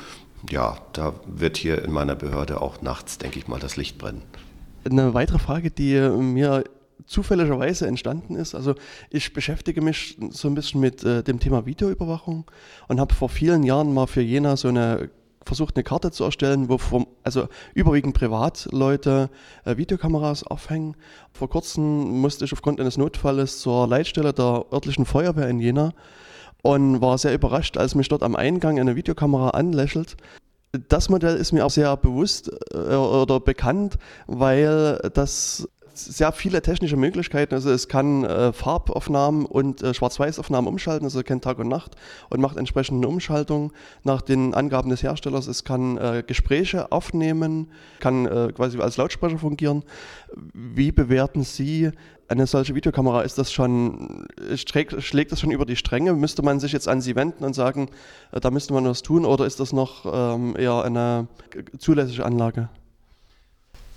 ja, 0.51 0.77
da 0.93 1.15
wird 1.27 1.57
hier 1.57 1.83
in 1.85 1.93
meiner 1.93 2.17
Behörde 2.17 2.61
auch 2.61 2.83
nachts, 2.83 3.19
denke 3.19 3.39
ich 3.39 3.47
mal, 3.47 3.61
das 3.61 3.77
Licht 3.77 3.97
brennen. 3.97 4.23
Eine 4.85 5.15
weitere 5.15 5.39
Frage, 5.39 5.71
die 5.71 5.99
mir 6.01 6.65
zufälligerweise 7.07 7.87
entstanden 7.87 8.35
ist. 8.35 8.57
Also 8.57 8.75
ich 9.11 9.33
beschäftige 9.33 9.81
mich 9.83 10.19
so 10.31 10.49
ein 10.49 10.57
bisschen 10.57 10.81
mit 10.81 11.05
äh, 11.05 11.23
dem 11.23 11.39
Thema 11.39 11.65
Videoüberwachung 11.65 12.51
und 12.89 12.99
habe 12.99 13.15
vor 13.15 13.29
vielen 13.29 13.63
Jahren 13.63 13.95
mal 13.95 14.09
für 14.09 14.23
Jena 14.23 14.57
so 14.57 14.69
eine 14.69 15.11
versucht, 15.47 15.77
eine 15.77 15.85
Karte 15.85 16.11
zu 16.11 16.25
erstellen, 16.25 16.69
wo 16.69 16.79
vom, 16.79 17.07
also 17.23 17.49
überwiegend 17.75 18.15
Privatleute 18.15 19.31
äh, 19.65 19.77
Videokameras 19.77 20.43
aufhängen. 20.45 20.97
Vor 21.33 21.49
kurzem 21.49 22.21
musste 22.21 22.45
ich 22.45 22.53
aufgrund 22.53 22.81
eines 22.81 22.99
Notfalles 22.99 23.61
zur 23.61 23.87
Leitstelle 23.87 24.33
der 24.33 24.67
örtlichen 24.73 25.07
Feuerwehr 25.07 25.49
in 25.49 25.61
Jena 25.61 25.93
und 26.63 27.01
war 27.01 27.17
sehr 27.17 27.33
überrascht, 27.33 27.77
als 27.77 27.95
mich 27.95 28.09
dort 28.09 28.23
am 28.23 28.37
Eingang 28.37 28.79
eine 28.79 28.97
Videokamera 28.97 29.51
anlächelt. 29.51 30.17
Das 30.89 31.09
Modell 31.09 31.37
ist 31.37 31.53
mir 31.53 31.65
auch 31.65 31.71
sehr 31.71 31.97
bewusst 31.97 32.51
äh, 32.75 32.95
oder 32.95 33.41
bekannt, 33.41 33.97
weil 34.27 34.99
das 35.15 35.69
sehr 35.99 36.33
viele 36.33 36.63
technische 36.63 36.97
Möglichkeiten. 36.97 37.55
Also 37.55 37.71
es 37.71 37.89
kann 37.89 38.25
äh, 38.25 38.53
Farbaufnahmen 38.53 39.47
und 39.47 39.83
äh, 39.83 39.95
Schwarz-Weiß-Aufnahmen 39.95 40.69
umschalten, 40.69 41.05
also 41.05 41.23
kennt 41.23 41.45
Tag 41.45 41.59
und 41.59 41.69
Nacht 41.69 41.97
und 42.31 42.41
macht 42.41 42.57
entsprechend 42.57 42.99
eine 42.99 43.09
Umschaltung 43.09 43.73
nach 44.05 44.23
den 44.23 44.55
Angaben 44.55 44.91
des 44.91 45.03
Herstellers. 45.03 45.47
Es 45.47 45.65
kann 45.65 45.97
äh, 45.99 46.23
Gespräche 46.27 46.93
aufnehmen, 46.93 47.69
kann 48.01 48.27
äh, 48.27 48.53
quasi 48.55 48.79
als 48.81 48.97
Lautsprecher 48.97 49.39
fungieren. 49.39 49.83
Wie 50.53 50.93
bewerten 50.93 51.43
Sie 51.43 51.91
eine 52.29 52.47
solche 52.47 52.75
Videokamera? 52.75 53.23
Ist 53.23 53.39
das 53.39 53.53
schon, 53.53 54.27
schlägt, 54.55 55.01
schlägt 55.03 55.33
das 55.33 55.41
schon 55.41 55.51
über 55.51 55.67
die 55.67 55.77
Stränge? 55.77 56.13
Müsste 56.15 56.43
man 56.43 56.61
sich 56.61 56.73
jetzt 56.73 56.89
an 56.89 57.01
Sie 57.01 57.17
wenden 57.17 57.45
und 57.45 57.55
sagen, 57.55 57.89
äh, 58.33 58.41
da 58.41 58.51
müsste 58.51 58.73
man 58.73 58.85
was 58.85 59.03
tun 59.03 59.25
oder 59.25 59.47
ist 59.47 59.61
das 59.61 59.73
noch 59.73 60.07
ähm, 60.13 60.55
eher 60.59 60.83
eine 60.83 61.29
zulässige 61.79 62.25
Anlage? 62.25 62.69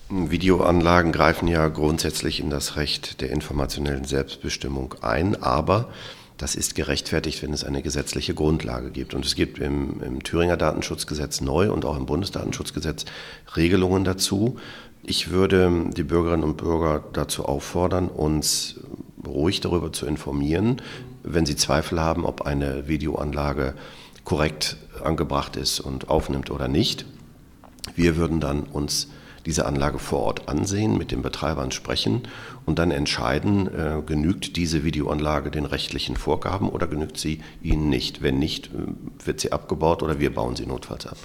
Videoanlagen 0.10 1.12
greifen 1.12 1.48
ja 1.48 1.68
grundsätzlich 1.68 2.40
in 2.40 2.50
das 2.50 2.76
Recht 2.78 3.22
der 3.22 3.30
informationellen 3.30 4.06
Selbstbestimmung 4.06 4.96
ein, 5.02 5.42
aber 5.42 5.90
das 6.38 6.56
ist 6.56 6.74
gerechtfertigt, 6.74 7.44
wenn 7.44 7.54
es 7.54 7.64
eine 7.64 7.84
gesetzliche 7.84 8.34
Grundlage 8.34 8.90
gibt. 8.90 9.14
Und 9.14 9.26
es 9.26 9.36
gibt 9.36 9.60
im, 9.60 10.02
im, 10.02 10.24
Thüringer 10.24 10.58
Datenschutzgesetz 10.58 11.42
neu 11.42 11.72
und 11.72 11.86
auch 11.86 11.98
im 11.98 12.08
Bundesdatenschutzgesetz 12.08 13.06
Regelungen 13.56 14.04
dazu. 14.04 14.58
Ich 15.04 15.30
würde 15.30 15.90
die 15.96 16.04
Bürgerinnen 16.04 16.44
und 16.44 16.58
Bürger 16.58 17.04
dazu 17.14 17.46
auffordern, 17.46 18.08
uns 18.08 18.80
ruhig 19.28 19.60
darüber 19.60 19.92
zu 19.92 20.08
informieren, 20.08 20.82
wenn 21.24 21.46
sie 21.46 21.56
Zweifel 21.56 22.02
haben, 22.02 22.26
ob 22.26 22.44
eine 22.44 22.88
Videoanlage 22.88 23.76
korrekt 24.24 24.78
angebracht 25.04 25.56
ist 25.56 25.80
und 25.80 26.10
aufnimmt 26.10 26.50
oder 26.50 26.68
nicht. 26.68 27.06
Wir 27.96 28.16
würden 28.16 28.40
dann 28.40 28.64
uns 28.64 29.10
diese 29.46 29.66
Anlage 29.66 30.00
vor 30.00 30.20
Ort 30.20 30.50
ansehen, 30.50 30.98
mit 30.98 31.12
den 31.12 31.22
Betreibern 31.22 31.72
sprechen 31.72 32.24
und 32.66 32.80
dann 32.80 32.92
entscheiden, 32.92 33.68
äh, 33.68 34.02
genügt 34.06 34.56
diese 34.56 34.84
Videoanlage 34.84 35.52
den 35.52 35.66
rechtlichen 35.66 36.16
Vorgaben 36.16 36.70
oder 36.70 36.88
genügt 36.88 37.18
sie 37.18 37.42
ihnen 37.62 37.90
nicht. 37.90 38.22
Wenn 38.22 38.40
nicht, 38.40 38.68
äh, 38.68 39.26
wird 39.26 39.40
sie 39.40 39.52
abgebaut 39.52 40.04
oder 40.04 40.20
wir 40.20 40.34
bauen 40.34 40.56
sie 40.56 40.66
notfalls 40.66 41.08
ab. 41.08 41.18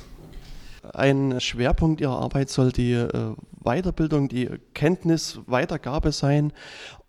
Ein 0.93 1.41
Schwerpunkt 1.41 2.01
Ihrer 2.01 2.21
Arbeit 2.21 2.51
soll 2.51 2.71
die 2.71 2.93
äh, 2.93 3.35
Weiterbildung, 3.63 4.29
die 4.29 4.51
Kenntnisweitergabe 4.75 6.13
sein. 6.13 6.53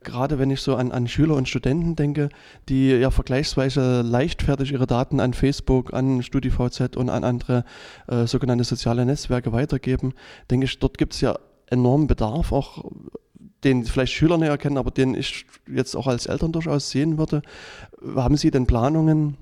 Gerade 0.05 0.39
wenn 0.39 0.51
ich 0.51 0.61
so 0.61 0.75
an, 0.75 0.91
an 0.91 1.07
Schüler 1.07 1.35
und 1.35 1.49
Studenten 1.49 1.95
denke, 1.95 2.29
die 2.69 2.91
ja 2.91 3.11
vergleichsweise 3.11 4.01
leichtfertig 4.01 4.71
ihre 4.71 4.87
Daten 4.87 5.19
an 5.19 5.33
Facebook, 5.33 5.93
an 5.93 6.23
StudiVZ 6.23 6.95
und 6.95 7.09
an 7.09 7.23
andere 7.23 7.65
äh, 8.07 8.25
sogenannte 8.25 8.63
soziale 8.63 9.05
Netzwerke 9.05 9.51
weitergeben, 9.51 10.13
denke 10.49 10.65
ich, 10.65 10.79
dort 10.79 10.97
gibt 10.97 11.13
es 11.13 11.21
ja 11.21 11.37
enormen 11.67 12.07
Bedarf, 12.07 12.51
auch 12.51 12.85
den 13.63 13.83
vielleicht 13.83 14.13
Schüler 14.13 14.37
näher 14.37 14.57
kennen, 14.57 14.77
aber 14.77 14.91
den 14.91 15.15
ich 15.15 15.45
jetzt 15.67 15.95
auch 15.95 16.07
als 16.07 16.27
Eltern 16.27 16.51
durchaus 16.51 16.91
sehen 16.91 17.17
würde. 17.17 17.41
Haben 18.15 18.37
Sie 18.37 18.51
denn 18.51 18.67
Planungen, 18.67 19.37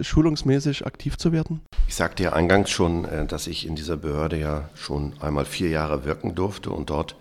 schulungsmäßig 0.00 0.86
aktiv 0.86 1.16
zu 1.16 1.32
werden? 1.32 1.60
Ich 1.88 1.94
sagte 1.94 2.24
ja 2.24 2.32
eingangs 2.32 2.70
schon, 2.70 3.04
äh, 3.04 3.26
dass 3.26 3.46
ich 3.46 3.66
in 3.66 3.76
dieser 3.76 3.96
Behörde 3.96 4.38
ja 4.38 4.68
schon 4.74 5.14
einmal 5.20 5.44
vier 5.44 5.68
Jahre 5.68 6.04
wirken 6.04 6.34
durfte 6.34 6.70
und 6.70 6.90
dort 6.90 7.16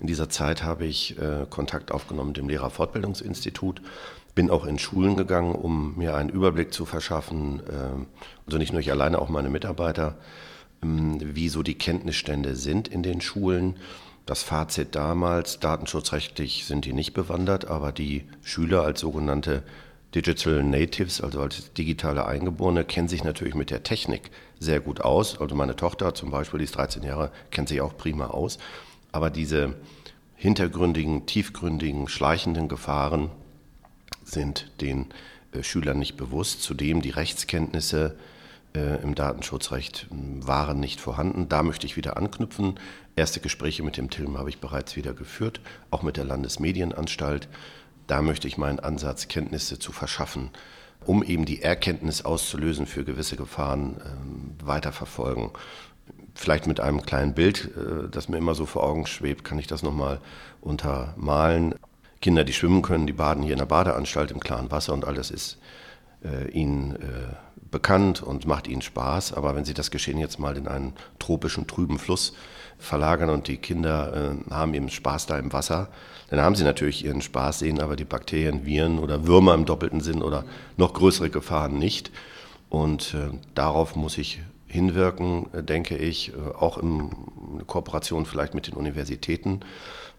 in 0.00 0.06
dieser 0.06 0.30
Zeit 0.30 0.62
habe 0.62 0.86
ich 0.86 1.18
äh, 1.18 1.46
Kontakt 1.48 1.92
aufgenommen 1.92 2.28
mit 2.28 2.38
dem 2.38 2.48
Lehrerfortbildungsinstitut, 2.48 3.82
bin 4.34 4.48
auch 4.48 4.64
in 4.64 4.78
Schulen 4.78 5.16
gegangen, 5.16 5.54
um 5.54 5.96
mir 5.98 6.14
einen 6.14 6.30
Überblick 6.30 6.72
zu 6.72 6.86
verschaffen, 6.86 7.60
äh, 7.60 8.06
also 8.46 8.58
nicht 8.58 8.72
nur 8.72 8.80
ich 8.80 8.90
alleine, 8.90 9.18
auch 9.18 9.28
meine 9.28 9.50
Mitarbeiter, 9.50 10.16
ähm, 10.82 11.18
wie 11.20 11.48
so 11.48 11.62
die 11.62 11.76
Kenntnisstände 11.76 12.56
sind 12.56 12.88
in 12.88 13.02
den 13.02 13.20
Schulen. 13.20 13.76
Das 14.24 14.42
Fazit 14.42 14.94
damals, 14.94 15.60
datenschutzrechtlich 15.60 16.64
sind 16.64 16.84
die 16.84 16.92
nicht 16.92 17.12
bewandert, 17.12 17.66
aber 17.66 17.92
die 17.92 18.24
Schüler 18.42 18.82
als 18.82 19.00
sogenannte 19.00 19.62
Digital 20.14 20.62
Natives, 20.64 21.20
also 21.20 21.40
als 21.40 21.72
digitale 21.74 22.26
Eingeborene, 22.26 22.84
kennen 22.84 23.08
sich 23.08 23.22
natürlich 23.22 23.54
mit 23.54 23.70
der 23.70 23.82
Technik 23.82 24.30
sehr 24.58 24.80
gut 24.80 25.00
aus. 25.00 25.40
Also 25.40 25.54
meine 25.54 25.76
Tochter 25.76 26.14
zum 26.14 26.30
Beispiel, 26.30 26.58
die 26.58 26.64
ist 26.64 26.76
13 26.76 27.02
Jahre, 27.02 27.30
kennt 27.50 27.68
sich 27.68 27.80
auch 27.80 27.96
prima 27.96 28.26
aus. 28.28 28.58
Aber 29.12 29.30
diese 29.30 29.74
hintergründigen, 30.34 31.26
tiefgründigen, 31.26 32.08
schleichenden 32.08 32.68
Gefahren 32.68 33.30
sind 34.24 34.70
den 34.80 35.06
äh, 35.52 35.62
Schülern 35.62 35.98
nicht 35.98 36.16
bewusst. 36.16 36.62
Zudem 36.62 37.02
die 37.02 37.10
Rechtskenntnisse 37.10 38.16
äh, 38.74 39.02
im 39.02 39.14
Datenschutzrecht 39.14 40.06
hm, 40.10 40.46
waren 40.46 40.80
nicht 40.80 41.00
vorhanden. 41.00 41.48
Da 41.48 41.62
möchte 41.62 41.86
ich 41.86 41.96
wieder 41.96 42.16
anknüpfen. 42.16 42.78
Erste 43.16 43.40
Gespräche 43.40 43.82
mit 43.82 43.96
dem 43.96 44.10
TILM 44.10 44.38
habe 44.38 44.48
ich 44.48 44.58
bereits 44.58 44.96
wieder 44.96 45.12
geführt, 45.12 45.60
auch 45.90 46.02
mit 46.02 46.16
der 46.16 46.24
Landesmedienanstalt. 46.24 47.48
Da 48.10 48.22
möchte 48.22 48.48
ich 48.48 48.58
meinen 48.58 48.80
Ansatz, 48.80 49.28
Kenntnisse 49.28 49.78
zu 49.78 49.92
verschaffen, 49.92 50.50
um 51.06 51.22
eben 51.22 51.44
die 51.44 51.62
Erkenntnis 51.62 52.24
auszulösen 52.24 52.86
für 52.86 53.04
gewisse 53.04 53.36
Gefahren 53.36 54.00
äh, 54.00 54.66
weiterverfolgen. 54.66 55.50
Vielleicht 56.34 56.66
mit 56.66 56.80
einem 56.80 57.02
kleinen 57.02 57.34
Bild, 57.34 57.70
äh, 57.76 58.08
das 58.10 58.28
mir 58.28 58.38
immer 58.38 58.56
so 58.56 58.66
vor 58.66 58.82
Augen 58.82 59.06
schwebt, 59.06 59.44
kann 59.44 59.60
ich 59.60 59.68
das 59.68 59.84
nochmal 59.84 60.20
untermalen. 60.60 61.76
Kinder, 62.20 62.42
die 62.42 62.52
schwimmen 62.52 62.82
können, 62.82 63.06
die 63.06 63.12
baden 63.12 63.44
hier 63.44 63.52
in 63.52 63.60
der 63.60 63.66
Badeanstalt 63.66 64.32
im 64.32 64.40
klaren 64.40 64.72
Wasser 64.72 64.92
und 64.92 65.04
alles 65.04 65.30
ist 65.30 65.58
äh, 66.24 66.50
ihnen 66.50 66.96
äh, 66.96 67.34
bekannt 67.70 68.22
und 68.22 68.46
macht 68.46 68.68
ihnen 68.68 68.82
Spaß. 68.82 69.32
Aber 69.32 69.54
wenn 69.54 69.64
sie 69.64 69.74
das 69.74 69.90
Geschehen 69.90 70.18
jetzt 70.18 70.38
mal 70.38 70.56
in 70.56 70.68
einen 70.68 70.94
tropischen, 71.18 71.66
trüben 71.66 71.98
Fluss 71.98 72.34
verlagern 72.78 73.30
und 73.30 73.48
die 73.48 73.58
Kinder 73.58 74.34
äh, 74.48 74.50
haben 74.52 74.74
eben 74.74 74.88
Spaß 74.88 75.26
da 75.26 75.38
im 75.38 75.52
Wasser, 75.52 75.88
dann 76.30 76.40
haben 76.40 76.54
sie 76.54 76.64
natürlich 76.64 77.04
ihren 77.04 77.22
Spaß, 77.22 77.58
sehen 77.58 77.80
aber 77.80 77.96
die 77.96 78.04
Bakterien, 78.04 78.64
Viren 78.64 78.98
oder 78.98 79.26
Würmer 79.26 79.54
im 79.54 79.64
doppelten 79.64 80.00
Sinn 80.00 80.22
oder 80.22 80.44
noch 80.76 80.94
größere 80.94 81.30
Gefahren 81.30 81.78
nicht. 81.78 82.10
Und 82.68 83.14
äh, 83.14 83.36
darauf 83.54 83.96
muss 83.96 84.16
ich 84.16 84.40
hinwirken, 84.70 85.52
äh, 85.52 85.62
denke 85.62 85.96
ich, 85.96 86.32
äh, 86.32 86.54
auch 86.58 86.78
in 86.78 87.10
Kooperation 87.66 88.24
vielleicht 88.24 88.54
mit 88.54 88.68
den 88.68 88.74
Universitäten, 88.74 89.60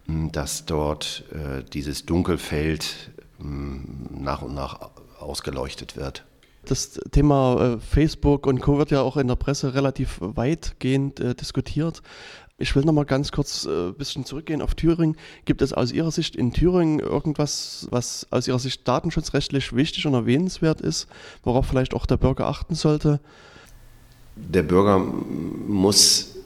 dass 0.06 0.66
dort 0.66 1.24
äh, 1.32 1.62
dieses 1.72 2.06
Dunkelfeld 2.06 3.10
nach 3.38 4.42
und 4.42 4.54
nach 4.54 4.90
ausgeleuchtet 5.22 5.96
wird. 5.96 6.24
Das 6.64 6.92
Thema 7.10 7.78
Facebook 7.80 8.46
und 8.46 8.60
Co. 8.60 8.78
wird 8.78 8.92
ja 8.92 9.02
auch 9.02 9.16
in 9.16 9.26
der 9.26 9.34
Presse 9.34 9.74
relativ 9.74 10.18
weitgehend 10.20 11.18
äh, 11.18 11.34
diskutiert. 11.34 12.02
Ich 12.56 12.76
will 12.76 12.84
noch 12.84 12.92
mal 12.92 13.04
ganz 13.04 13.32
kurz 13.32 13.64
ein 13.66 13.90
äh, 13.90 13.92
bisschen 13.92 14.24
zurückgehen 14.24 14.62
auf 14.62 14.76
Thüringen. 14.76 15.16
Gibt 15.44 15.62
es 15.62 15.72
aus 15.72 15.90
Ihrer 15.90 16.12
Sicht 16.12 16.36
in 16.36 16.52
Thüringen 16.52 17.00
irgendwas, 17.00 17.88
was 17.90 18.28
aus 18.30 18.46
Ihrer 18.46 18.60
Sicht 18.60 18.86
datenschutzrechtlich 18.86 19.74
wichtig 19.74 20.06
und 20.06 20.14
erwähnenswert 20.14 20.80
ist, 20.80 21.08
worauf 21.42 21.66
vielleicht 21.66 21.94
auch 21.94 22.06
der 22.06 22.18
Bürger 22.18 22.46
achten 22.46 22.76
sollte? 22.76 23.18
Der 24.36 24.62
Bürger 24.62 24.98
muss 24.98 26.36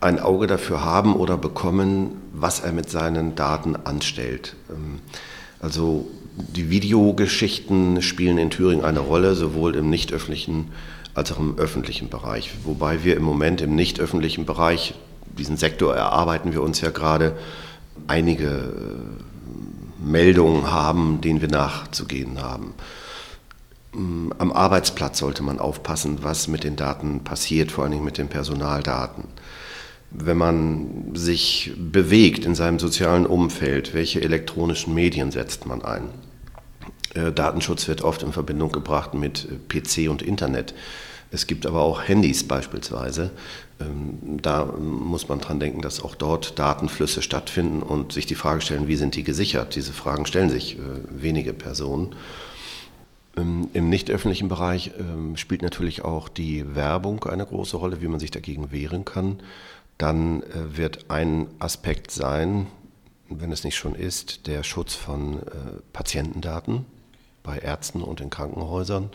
ein 0.00 0.20
Auge 0.20 0.46
dafür 0.46 0.84
haben 0.84 1.16
oder 1.16 1.38
bekommen, 1.38 2.20
was 2.34 2.60
er 2.60 2.72
mit 2.72 2.90
seinen 2.90 3.34
Daten 3.34 3.74
anstellt. 3.74 4.56
Also 5.64 6.06
die 6.36 6.68
Videogeschichten 6.68 8.02
spielen 8.02 8.36
in 8.36 8.50
Thüringen 8.50 8.84
eine 8.84 8.98
Rolle, 9.00 9.34
sowohl 9.34 9.74
im 9.76 9.88
nicht 9.88 10.12
öffentlichen 10.12 10.70
als 11.14 11.32
auch 11.32 11.38
im 11.38 11.56
öffentlichen 11.56 12.10
Bereich. 12.10 12.50
Wobei 12.64 13.02
wir 13.02 13.16
im 13.16 13.22
Moment 13.22 13.62
im 13.62 13.74
nicht 13.74 13.98
öffentlichen 13.98 14.44
Bereich 14.44 14.92
diesen 15.38 15.56
Sektor 15.56 15.96
erarbeiten 15.96 16.52
wir 16.52 16.60
uns 16.60 16.82
ja 16.82 16.90
gerade, 16.90 17.38
einige 18.08 18.46
äh, 18.46 20.04
Meldungen 20.04 20.70
haben, 20.70 21.22
denen 21.22 21.40
wir 21.40 21.48
nachzugehen 21.48 22.42
haben. 22.42 22.74
Mm, 23.94 24.32
am 24.36 24.52
Arbeitsplatz 24.52 25.18
sollte 25.18 25.42
man 25.42 25.60
aufpassen, 25.60 26.18
was 26.20 26.46
mit 26.46 26.62
den 26.62 26.76
Daten 26.76 27.24
passiert, 27.24 27.72
vor 27.72 27.84
allen 27.84 27.92
Dingen 27.92 28.04
mit 28.04 28.18
den 28.18 28.28
Personaldaten. 28.28 29.24
Wenn 30.16 30.36
man 30.36 31.10
sich 31.14 31.72
bewegt 31.76 32.44
in 32.44 32.54
seinem 32.54 32.78
sozialen 32.78 33.26
Umfeld, 33.26 33.94
welche 33.94 34.22
elektronischen 34.22 34.94
Medien 34.94 35.32
setzt 35.32 35.66
man 35.66 35.82
ein? 35.82 36.08
Äh, 37.14 37.32
Datenschutz 37.32 37.88
wird 37.88 38.02
oft 38.02 38.22
in 38.22 38.32
Verbindung 38.32 38.70
gebracht 38.70 39.14
mit 39.14 39.48
äh, 39.50 39.80
PC 39.80 40.08
und 40.08 40.22
Internet. 40.22 40.74
Es 41.32 41.48
gibt 41.48 41.66
aber 41.66 41.82
auch 41.82 42.06
Handys 42.06 42.46
beispielsweise. 42.46 43.32
Ähm, 43.80 44.38
da 44.40 44.66
muss 44.66 45.28
man 45.28 45.40
dran 45.40 45.58
denken, 45.58 45.82
dass 45.82 46.00
auch 46.00 46.14
dort 46.14 46.60
Datenflüsse 46.60 47.20
stattfinden 47.20 47.82
und 47.82 48.12
sich 48.12 48.26
die 48.26 48.36
Frage 48.36 48.60
stellen, 48.60 48.86
wie 48.86 48.96
sind 48.96 49.16
die 49.16 49.24
gesichert? 49.24 49.74
Diese 49.74 49.92
Fragen 49.92 50.26
stellen 50.26 50.48
sich 50.48 50.78
äh, 50.78 50.80
wenige 51.10 51.52
Personen. 51.52 52.12
Äh, 52.12 52.14
Ähm, 53.36 53.68
Im 53.72 53.88
nicht 53.88 54.10
öffentlichen 54.10 54.48
Bereich 54.48 54.92
ähm, 54.98 55.36
spielt 55.36 55.62
natürlich 55.62 56.04
auch 56.04 56.28
die 56.28 56.74
Werbung 56.74 57.24
eine 57.24 57.46
große 57.46 57.76
Rolle, 57.76 58.00
wie 58.00 58.08
man 58.08 58.20
sich 58.20 58.30
dagegen 58.30 58.70
wehren 58.70 59.04
kann. 59.04 59.40
Dann 60.04 60.42
äh, 60.42 60.76
wird 60.76 61.06
ein 61.08 61.46
Aspekt 61.60 62.10
sein, 62.10 62.66
wenn 63.30 63.50
es 63.50 63.64
nicht 63.64 63.74
schon 63.74 63.94
ist, 63.94 64.46
der 64.46 64.62
Schutz 64.62 64.94
von 64.94 65.38
äh, 65.38 65.50
Patientendaten 65.94 66.84
bei 67.42 67.56
Ärzten 67.56 68.02
und 68.02 68.20
in 68.20 68.28
Krankenhäusern. 68.28 69.08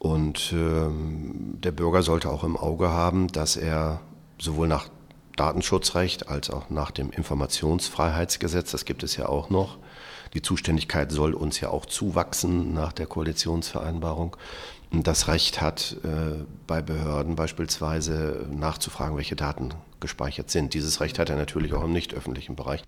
Und 0.00 0.52
ähm, 0.52 1.60
der 1.62 1.70
Bürger 1.70 2.02
sollte 2.02 2.28
auch 2.28 2.42
im 2.42 2.56
Auge 2.56 2.88
haben, 2.88 3.28
dass 3.28 3.56
er 3.56 4.00
sowohl 4.40 4.66
nach 4.66 4.88
Datenschutzrecht 5.36 6.28
als 6.28 6.50
auch 6.50 6.70
nach 6.70 6.90
dem 6.90 7.10
Informationsfreiheitsgesetz, 7.10 8.72
das 8.72 8.84
gibt 8.84 9.04
es 9.04 9.16
ja 9.16 9.28
auch 9.28 9.48
noch, 9.48 9.78
die 10.34 10.42
Zuständigkeit 10.42 11.12
soll 11.12 11.34
uns 11.34 11.60
ja 11.60 11.68
auch 11.70 11.86
zuwachsen 11.86 12.74
nach 12.74 12.92
der 12.92 13.06
Koalitionsvereinbarung, 13.06 14.36
das 14.90 15.28
Recht 15.28 15.60
hat, 15.60 15.96
äh, 16.02 16.44
bei 16.66 16.80
Behörden 16.80 17.36
beispielsweise 17.36 18.46
nachzufragen, 18.50 19.16
welche 19.16 19.36
Daten 19.36 19.70
gespeichert 20.00 20.50
sind. 20.50 20.74
Dieses 20.74 21.00
Recht 21.00 21.18
hat 21.18 21.28
er 21.30 21.36
natürlich 21.36 21.74
auch 21.74 21.84
im 21.84 21.92
nicht 21.92 22.14
öffentlichen 22.14 22.56
Bereich. 22.56 22.82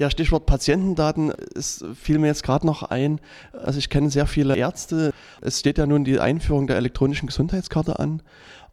Ja, 0.00 0.08
Stichwort 0.10 0.46
Patientendaten, 0.46 1.30
es 1.54 1.84
fiel 1.94 2.18
mir 2.18 2.28
jetzt 2.28 2.42
gerade 2.42 2.64
noch 2.64 2.82
ein. 2.82 3.20
Also 3.52 3.78
ich 3.78 3.90
kenne 3.90 4.08
sehr 4.08 4.26
viele 4.26 4.56
Ärzte. 4.56 5.12
Es 5.42 5.60
steht 5.60 5.76
ja 5.76 5.86
nun 5.86 6.04
die 6.04 6.18
Einführung 6.18 6.66
der 6.66 6.76
elektronischen 6.76 7.26
Gesundheitskarte 7.26 7.98
an. 7.98 8.22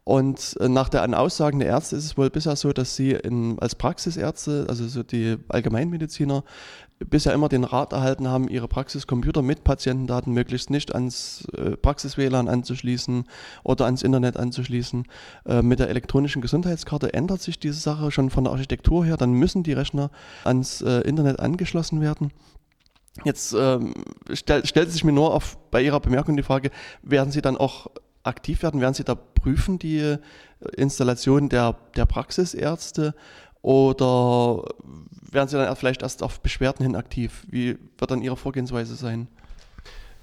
Und 0.08 0.56
äh, 0.58 0.70
nach 0.70 0.88
der 0.88 1.06
Aussagen 1.20 1.58
der 1.58 1.68
Ärzte 1.68 1.94
ist 1.96 2.06
es 2.06 2.16
wohl 2.16 2.30
bisher 2.30 2.56
so, 2.56 2.72
dass 2.72 2.96
sie 2.96 3.10
in, 3.10 3.58
als 3.58 3.74
Praxisärzte, 3.74 4.64
also 4.66 4.88
so 4.88 5.02
die 5.02 5.36
Allgemeinmediziner, 5.50 6.44
bisher 6.98 7.34
immer 7.34 7.50
den 7.50 7.62
Rat 7.62 7.92
erhalten 7.92 8.26
haben, 8.26 8.48
ihre 8.48 8.68
Praxiscomputer 8.68 9.42
mit 9.42 9.64
Patientendaten 9.64 10.32
möglichst 10.32 10.70
nicht 10.70 10.94
ans 10.94 11.46
äh, 11.52 11.76
Praxis-WLAN 11.76 12.48
anzuschließen 12.48 13.24
oder 13.64 13.84
ans 13.84 14.00
Internet 14.00 14.38
anzuschließen. 14.38 15.04
Äh, 15.44 15.60
mit 15.60 15.78
der 15.78 15.90
elektronischen 15.90 16.40
Gesundheitskarte 16.40 17.12
ändert 17.12 17.42
sich 17.42 17.58
diese 17.60 17.78
Sache 17.78 18.10
schon 18.10 18.30
von 18.30 18.44
der 18.44 18.54
Architektur 18.54 19.04
her. 19.04 19.18
Dann 19.18 19.32
müssen 19.32 19.62
die 19.62 19.74
Rechner 19.74 20.10
ans 20.42 20.80
Internet 20.80 21.38
angeschlossen 21.38 22.00
werden. 22.00 22.32
Jetzt 23.24 23.52
ähm, 23.52 23.92
stell, 24.32 24.64
stellt 24.64 24.90
sich 24.90 25.04
mir 25.04 25.12
nur 25.12 25.34
auf, 25.34 25.58
bei 25.70 25.82
Ihrer 25.82 26.00
Bemerkung 26.00 26.34
die 26.38 26.42
Frage, 26.42 26.70
werden 27.02 27.30
Sie 27.30 27.42
dann 27.42 27.58
auch 27.58 27.88
aktiv 28.28 28.62
werden? 28.62 28.80
Werden 28.80 28.94
Sie 28.94 29.04
da 29.04 29.14
prüfen, 29.14 29.78
die 29.78 29.98
äh, 29.98 30.18
Installation 30.76 31.48
der, 31.48 31.76
der 31.96 32.06
Praxisärzte? 32.06 33.14
Oder 33.62 34.64
werden 35.30 35.48
Sie 35.48 35.56
dann 35.56 35.74
vielleicht 35.76 36.02
erst 36.02 36.22
auf 36.22 36.40
Beschwerden 36.40 36.84
hin 36.84 36.96
aktiv? 36.96 37.44
Wie 37.50 37.76
wird 37.98 38.10
dann 38.10 38.22
Ihre 38.22 38.36
Vorgehensweise 38.36 38.94
sein? 38.94 39.28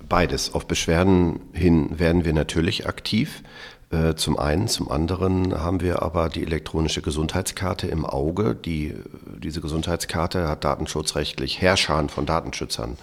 Beides. 0.07 0.53
Auf 0.53 0.67
Beschwerden 0.67 1.39
hin 1.53 1.99
werden 1.99 2.25
wir 2.25 2.33
natürlich 2.33 2.87
aktiv. 2.87 3.43
Äh, 3.91 4.15
zum 4.15 4.37
einen, 4.37 4.67
zum 4.67 4.89
anderen 4.89 5.59
haben 5.59 5.81
wir 5.81 6.01
aber 6.01 6.29
die 6.29 6.43
elektronische 6.43 7.01
Gesundheitskarte 7.01 7.87
im 7.87 8.05
Auge. 8.05 8.55
Die, 8.55 8.95
diese 9.37 9.61
Gesundheitskarte 9.61 10.47
hat 10.47 10.63
datenschutzrechtlich 10.63 11.61
Herrschern 11.61 12.09
von 12.09 12.25
Datenschützern 12.25 12.97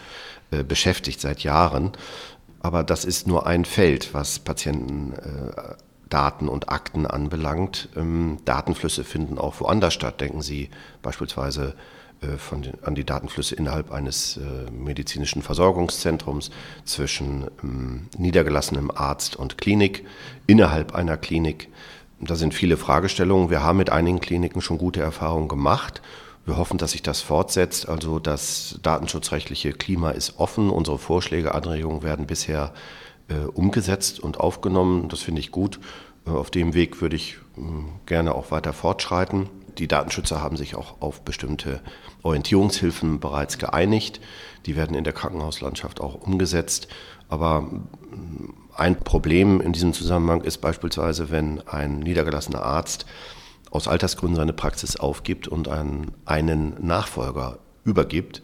äh, 0.50 0.64
beschäftigt 0.64 1.20
seit 1.20 1.40
Jahren. 1.40 1.92
Aber 2.62 2.84
das 2.84 3.04
ist 3.04 3.26
nur 3.26 3.46
ein 3.46 3.64
Feld, 3.64 4.14
was 4.14 4.38
Patientendaten 4.38 6.48
äh, 6.48 6.50
und 6.50 6.68
Akten 6.68 7.06
anbelangt. 7.06 7.88
Ähm, 7.96 8.38
Datenflüsse 8.44 9.02
finden 9.02 9.36
auch 9.36 9.60
woanders 9.60 9.94
statt. 9.94 10.20
Denken 10.20 10.42
Sie 10.42 10.70
beispielsweise 11.02 11.74
äh, 12.20 12.38
von 12.38 12.62
den, 12.62 12.74
an 12.84 12.94
die 12.94 13.04
Datenflüsse 13.04 13.56
innerhalb 13.56 13.90
eines 13.90 14.36
äh, 14.36 14.70
medizinischen 14.70 15.42
Versorgungszentrums 15.42 16.52
zwischen 16.84 17.48
ähm, 17.64 18.06
niedergelassenem 18.16 18.92
Arzt 18.92 19.34
und 19.34 19.58
Klinik, 19.58 20.06
innerhalb 20.46 20.94
einer 20.94 21.16
Klinik. 21.16 21.68
Da 22.20 22.36
sind 22.36 22.54
viele 22.54 22.76
Fragestellungen. 22.76 23.50
Wir 23.50 23.64
haben 23.64 23.78
mit 23.78 23.90
einigen 23.90 24.20
Kliniken 24.20 24.62
schon 24.62 24.78
gute 24.78 25.00
Erfahrungen 25.00 25.48
gemacht 25.48 26.00
wir 26.44 26.56
hoffen, 26.56 26.78
dass 26.78 26.92
sich 26.92 27.02
das 27.02 27.20
fortsetzt. 27.20 27.88
Also 27.88 28.18
das 28.18 28.78
datenschutzrechtliche 28.82 29.72
Klima 29.72 30.10
ist 30.10 30.38
offen. 30.38 30.70
Unsere 30.70 30.98
Vorschläge, 30.98 31.54
Anregungen 31.54 32.02
werden 32.02 32.26
bisher 32.26 32.72
äh, 33.28 33.34
umgesetzt 33.46 34.18
und 34.20 34.40
aufgenommen. 34.40 35.08
Das 35.08 35.20
finde 35.20 35.40
ich 35.40 35.52
gut. 35.52 35.78
Äh, 36.26 36.30
auf 36.30 36.50
dem 36.50 36.74
Weg 36.74 37.00
würde 37.00 37.16
ich 37.16 37.38
äh, 37.56 37.60
gerne 38.06 38.34
auch 38.34 38.50
weiter 38.50 38.72
fortschreiten. 38.72 39.48
Die 39.78 39.88
Datenschützer 39.88 40.42
haben 40.42 40.56
sich 40.56 40.74
auch 40.74 41.00
auf 41.00 41.22
bestimmte 41.22 41.80
Orientierungshilfen 42.22 43.20
bereits 43.20 43.58
geeinigt. 43.58 44.20
Die 44.66 44.76
werden 44.76 44.96
in 44.96 45.04
der 45.04 45.12
Krankenhauslandschaft 45.12 46.00
auch 46.00 46.14
umgesetzt. 46.14 46.88
Aber 47.28 47.70
ein 48.74 48.96
Problem 49.00 49.60
in 49.60 49.72
diesem 49.72 49.92
Zusammenhang 49.92 50.42
ist 50.42 50.58
beispielsweise, 50.58 51.30
wenn 51.30 51.66
ein 51.66 52.00
niedergelassener 52.00 52.62
Arzt 52.62 53.06
aus 53.72 53.88
Altersgründen 53.88 54.36
seine 54.36 54.52
Praxis 54.52 54.96
aufgibt 54.96 55.48
und 55.48 55.66
an 55.66 56.12
einen 56.24 56.74
Nachfolger 56.86 57.58
übergibt, 57.84 58.42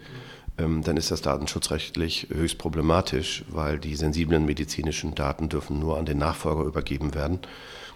ähm, 0.59 0.83
dann 0.83 0.97
ist 0.97 1.11
das 1.11 1.23
datenschutzrechtlich 1.23 2.29
höchst 2.31 2.59
problematisch, 2.59 3.45
weil 3.49 3.79
die 3.79 3.95
sensiblen 3.95 4.45
medizinischen 4.45 5.15
Daten 5.15 5.49
dürfen 5.49 5.79
nur 5.79 5.99
an 5.99 6.07
den 6.07 6.19
Nachfolger 6.19 6.65
übergeben 6.65 7.15
werden, 7.15 7.41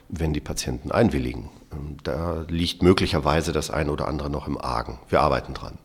wenn 0.09 0.33
die 0.33 0.40
Patienten 0.40 0.92
einwilligen. 0.92 1.49
Ähm, 1.73 1.97
da 2.05 2.45
liegt 2.49 2.83
möglicherweise 2.83 3.53
das 3.53 3.71
eine 3.71 3.90
oder 3.90 4.07
andere 4.07 4.31
noch 4.31 4.47
im 4.47 4.61
Argen. 4.61 4.99
Wir 5.09 5.21
arbeiten 5.21 5.55
dran. 5.55 5.79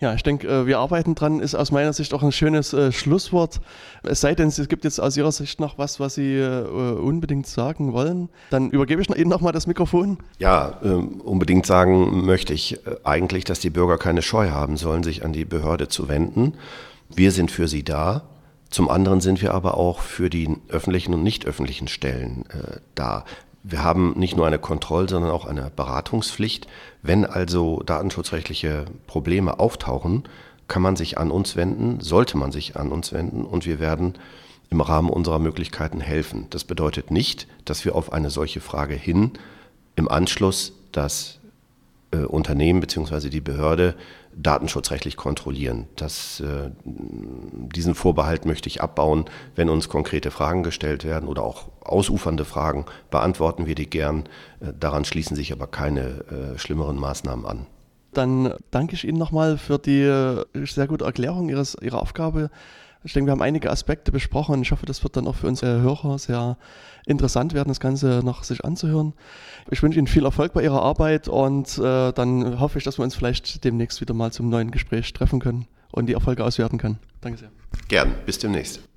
Ja, 0.00 0.14
ich 0.14 0.22
denke, 0.22 0.48
äh, 0.48 0.66
wir 0.66 0.78
arbeiten 0.78 1.14
dran, 1.14 1.40
ist 1.40 1.54
aus 1.54 1.70
meiner 1.70 1.92
Sicht 1.92 2.14
auch 2.14 2.22
ein 2.22 2.32
schönes 2.32 2.72
äh, 2.72 2.90
Schlusswort. 2.90 3.60
Es 4.02 4.22
sei 4.22 4.34
denn, 4.34 4.48
es 4.48 4.66
gibt 4.68 4.84
jetzt 4.84 4.98
aus 4.98 5.14
Ihrer 5.16 5.30
Sicht 5.30 5.60
noch 5.60 5.76
was, 5.76 6.00
was 6.00 6.14
Sie 6.14 6.36
äh, 6.36 6.62
unbedingt 6.62 7.46
sagen 7.46 7.92
wollen. 7.92 8.30
Dann 8.48 8.70
übergebe 8.70 9.02
ich 9.02 9.14
Ihnen 9.14 9.28
nochmal 9.28 9.52
das 9.52 9.66
Mikrofon. 9.66 10.16
Ja, 10.38 10.78
äh, 10.82 10.88
unbedingt 10.88 11.66
sagen 11.66 12.24
möchte 12.24 12.54
ich 12.54 12.80
eigentlich, 13.04 13.44
dass 13.44 13.60
die 13.60 13.68
Bürger 13.68 13.98
keine 13.98 14.22
Scheu 14.22 14.50
haben 14.50 14.78
sollen, 14.78 15.02
sich 15.02 15.22
an 15.22 15.34
die 15.34 15.44
Behörde 15.44 15.88
zu 15.88 16.08
wenden. 16.08 16.54
Wir 17.14 17.30
sind 17.30 17.50
für 17.50 17.68
sie 17.68 17.84
da. 17.84 18.22
Zum 18.70 18.88
anderen 18.88 19.20
sind 19.20 19.42
wir 19.42 19.52
aber 19.52 19.76
auch 19.76 20.00
für 20.00 20.30
die 20.30 20.48
öffentlichen 20.68 21.12
und 21.12 21.22
nicht 21.22 21.44
öffentlichen 21.44 21.88
Stellen 21.88 22.46
äh, 22.50 22.78
da. 22.94 23.26
Wir 23.62 23.84
haben 23.84 24.18
nicht 24.18 24.36
nur 24.36 24.46
eine 24.46 24.58
Kontroll-, 24.58 25.08
sondern 25.08 25.30
auch 25.30 25.46
eine 25.46 25.70
Beratungspflicht. 25.74 26.66
Wenn 27.02 27.24
also 27.24 27.82
datenschutzrechtliche 27.84 28.86
Probleme 29.06 29.58
auftauchen, 29.58 30.24
kann 30.68 30.82
man 30.82 30.96
sich 30.96 31.18
an 31.18 31.30
uns 31.30 31.56
wenden, 31.56 32.00
sollte 32.00 32.38
man 32.38 32.52
sich 32.52 32.76
an 32.76 32.92
uns 32.92 33.12
wenden 33.12 33.44
und 33.44 33.66
wir 33.66 33.80
werden 33.80 34.14
im 34.70 34.80
Rahmen 34.80 35.10
unserer 35.10 35.40
Möglichkeiten 35.40 36.00
helfen. 36.00 36.46
Das 36.50 36.64
bedeutet 36.64 37.10
nicht, 37.10 37.48
dass 37.64 37.84
wir 37.84 37.96
auf 37.96 38.12
eine 38.12 38.30
solche 38.30 38.60
Frage 38.60 38.94
hin 38.94 39.32
im 39.96 40.08
Anschluss 40.08 40.72
das 40.92 41.40
äh, 42.12 42.18
Unternehmen 42.18 42.80
bzw. 42.80 43.28
die 43.28 43.40
Behörde 43.40 43.96
datenschutzrechtlich 44.34 45.16
kontrollieren. 45.16 45.86
Das, 45.96 46.40
äh, 46.40 46.70
diesen 46.84 47.94
Vorbehalt 47.94 48.44
möchte 48.46 48.68
ich 48.68 48.82
abbauen. 48.82 49.24
Wenn 49.54 49.68
uns 49.68 49.88
konkrete 49.88 50.30
Fragen 50.30 50.62
gestellt 50.62 51.04
werden 51.04 51.28
oder 51.28 51.42
auch 51.42 51.68
ausufernde 51.80 52.44
Fragen, 52.44 52.86
beantworten 53.10 53.66
wir 53.66 53.74
die 53.74 53.90
gern. 53.90 54.24
Äh, 54.60 54.72
daran 54.78 55.04
schließen 55.04 55.36
sich 55.36 55.52
aber 55.52 55.66
keine 55.66 56.54
äh, 56.54 56.58
schlimmeren 56.58 56.96
Maßnahmen 56.96 57.46
an. 57.46 57.66
Dann 58.12 58.54
danke 58.70 58.94
ich 58.94 59.06
Ihnen 59.06 59.18
nochmal 59.18 59.56
für 59.56 59.78
die 59.78 60.02
äh, 60.02 60.44
sehr 60.66 60.88
gute 60.88 61.04
Erklärung 61.04 61.48
Ihres, 61.48 61.76
Ihrer 61.80 62.00
Aufgabe. 62.02 62.50
Ich 63.02 63.12
denke, 63.14 63.28
wir 63.28 63.32
haben 63.32 63.42
einige 63.42 63.70
Aspekte 63.70 64.12
besprochen 64.12 64.56
und 64.56 64.62
ich 64.62 64.72
hoffe, 64.72 64.84
das 64.86 65.02
wird 65.02 65.16
dann 65.16 65.26
auch 65.26 65.36
für 65.36 65.46
unsere 65.46 65.80
Hörer 65.80 66.18
sehr 66.18 66.58
interessant 67.06 67.54
werden, 67.54 67.68
das 67.68 67.80
Ganze 67.80 68.20
noch 68.22 68.44
sich 68.44 68.64
anzuhören. 68.64 69.14
Ich 69.70 69.82
wünsche 69.82 69.98
Ihnen 69.98 70.06
viel 70.06 70.24
Erfolg 70.24 70.52
bei 70.52 70.62
Ihrer 70.62 70.82
Arbeit 70.82 71.28
und 71.28 71.78
äh, 71.78 72.12
dann 72.12 72.60
hoffe 72.60 72.78
ich, 72.78 72.84
dass 72.84 72.98
wir 72.98 73.04
uns 73.04 73.14
vielleicht 73.14 73.64
demnächst 73.64 74.00
wieder 74.00 74.14
mal 74.14 74.32
zum 74.32 74.50
neuen 74.50 74.70
Gespräch 74.70 75.12
treffen 75.12 75.40
können 75.40 75.66
und 75.92 76.06
die 76.06 76.12
Erfolge 76.12 76.44
auswerten 76.44 76.78
können. 76.78 76.98
Danke 77.20 77.38
sehr. 77.38 77.50
Gern, 77.88 78.14
bis 78.26 78.38
demnächst. 78.38 78.89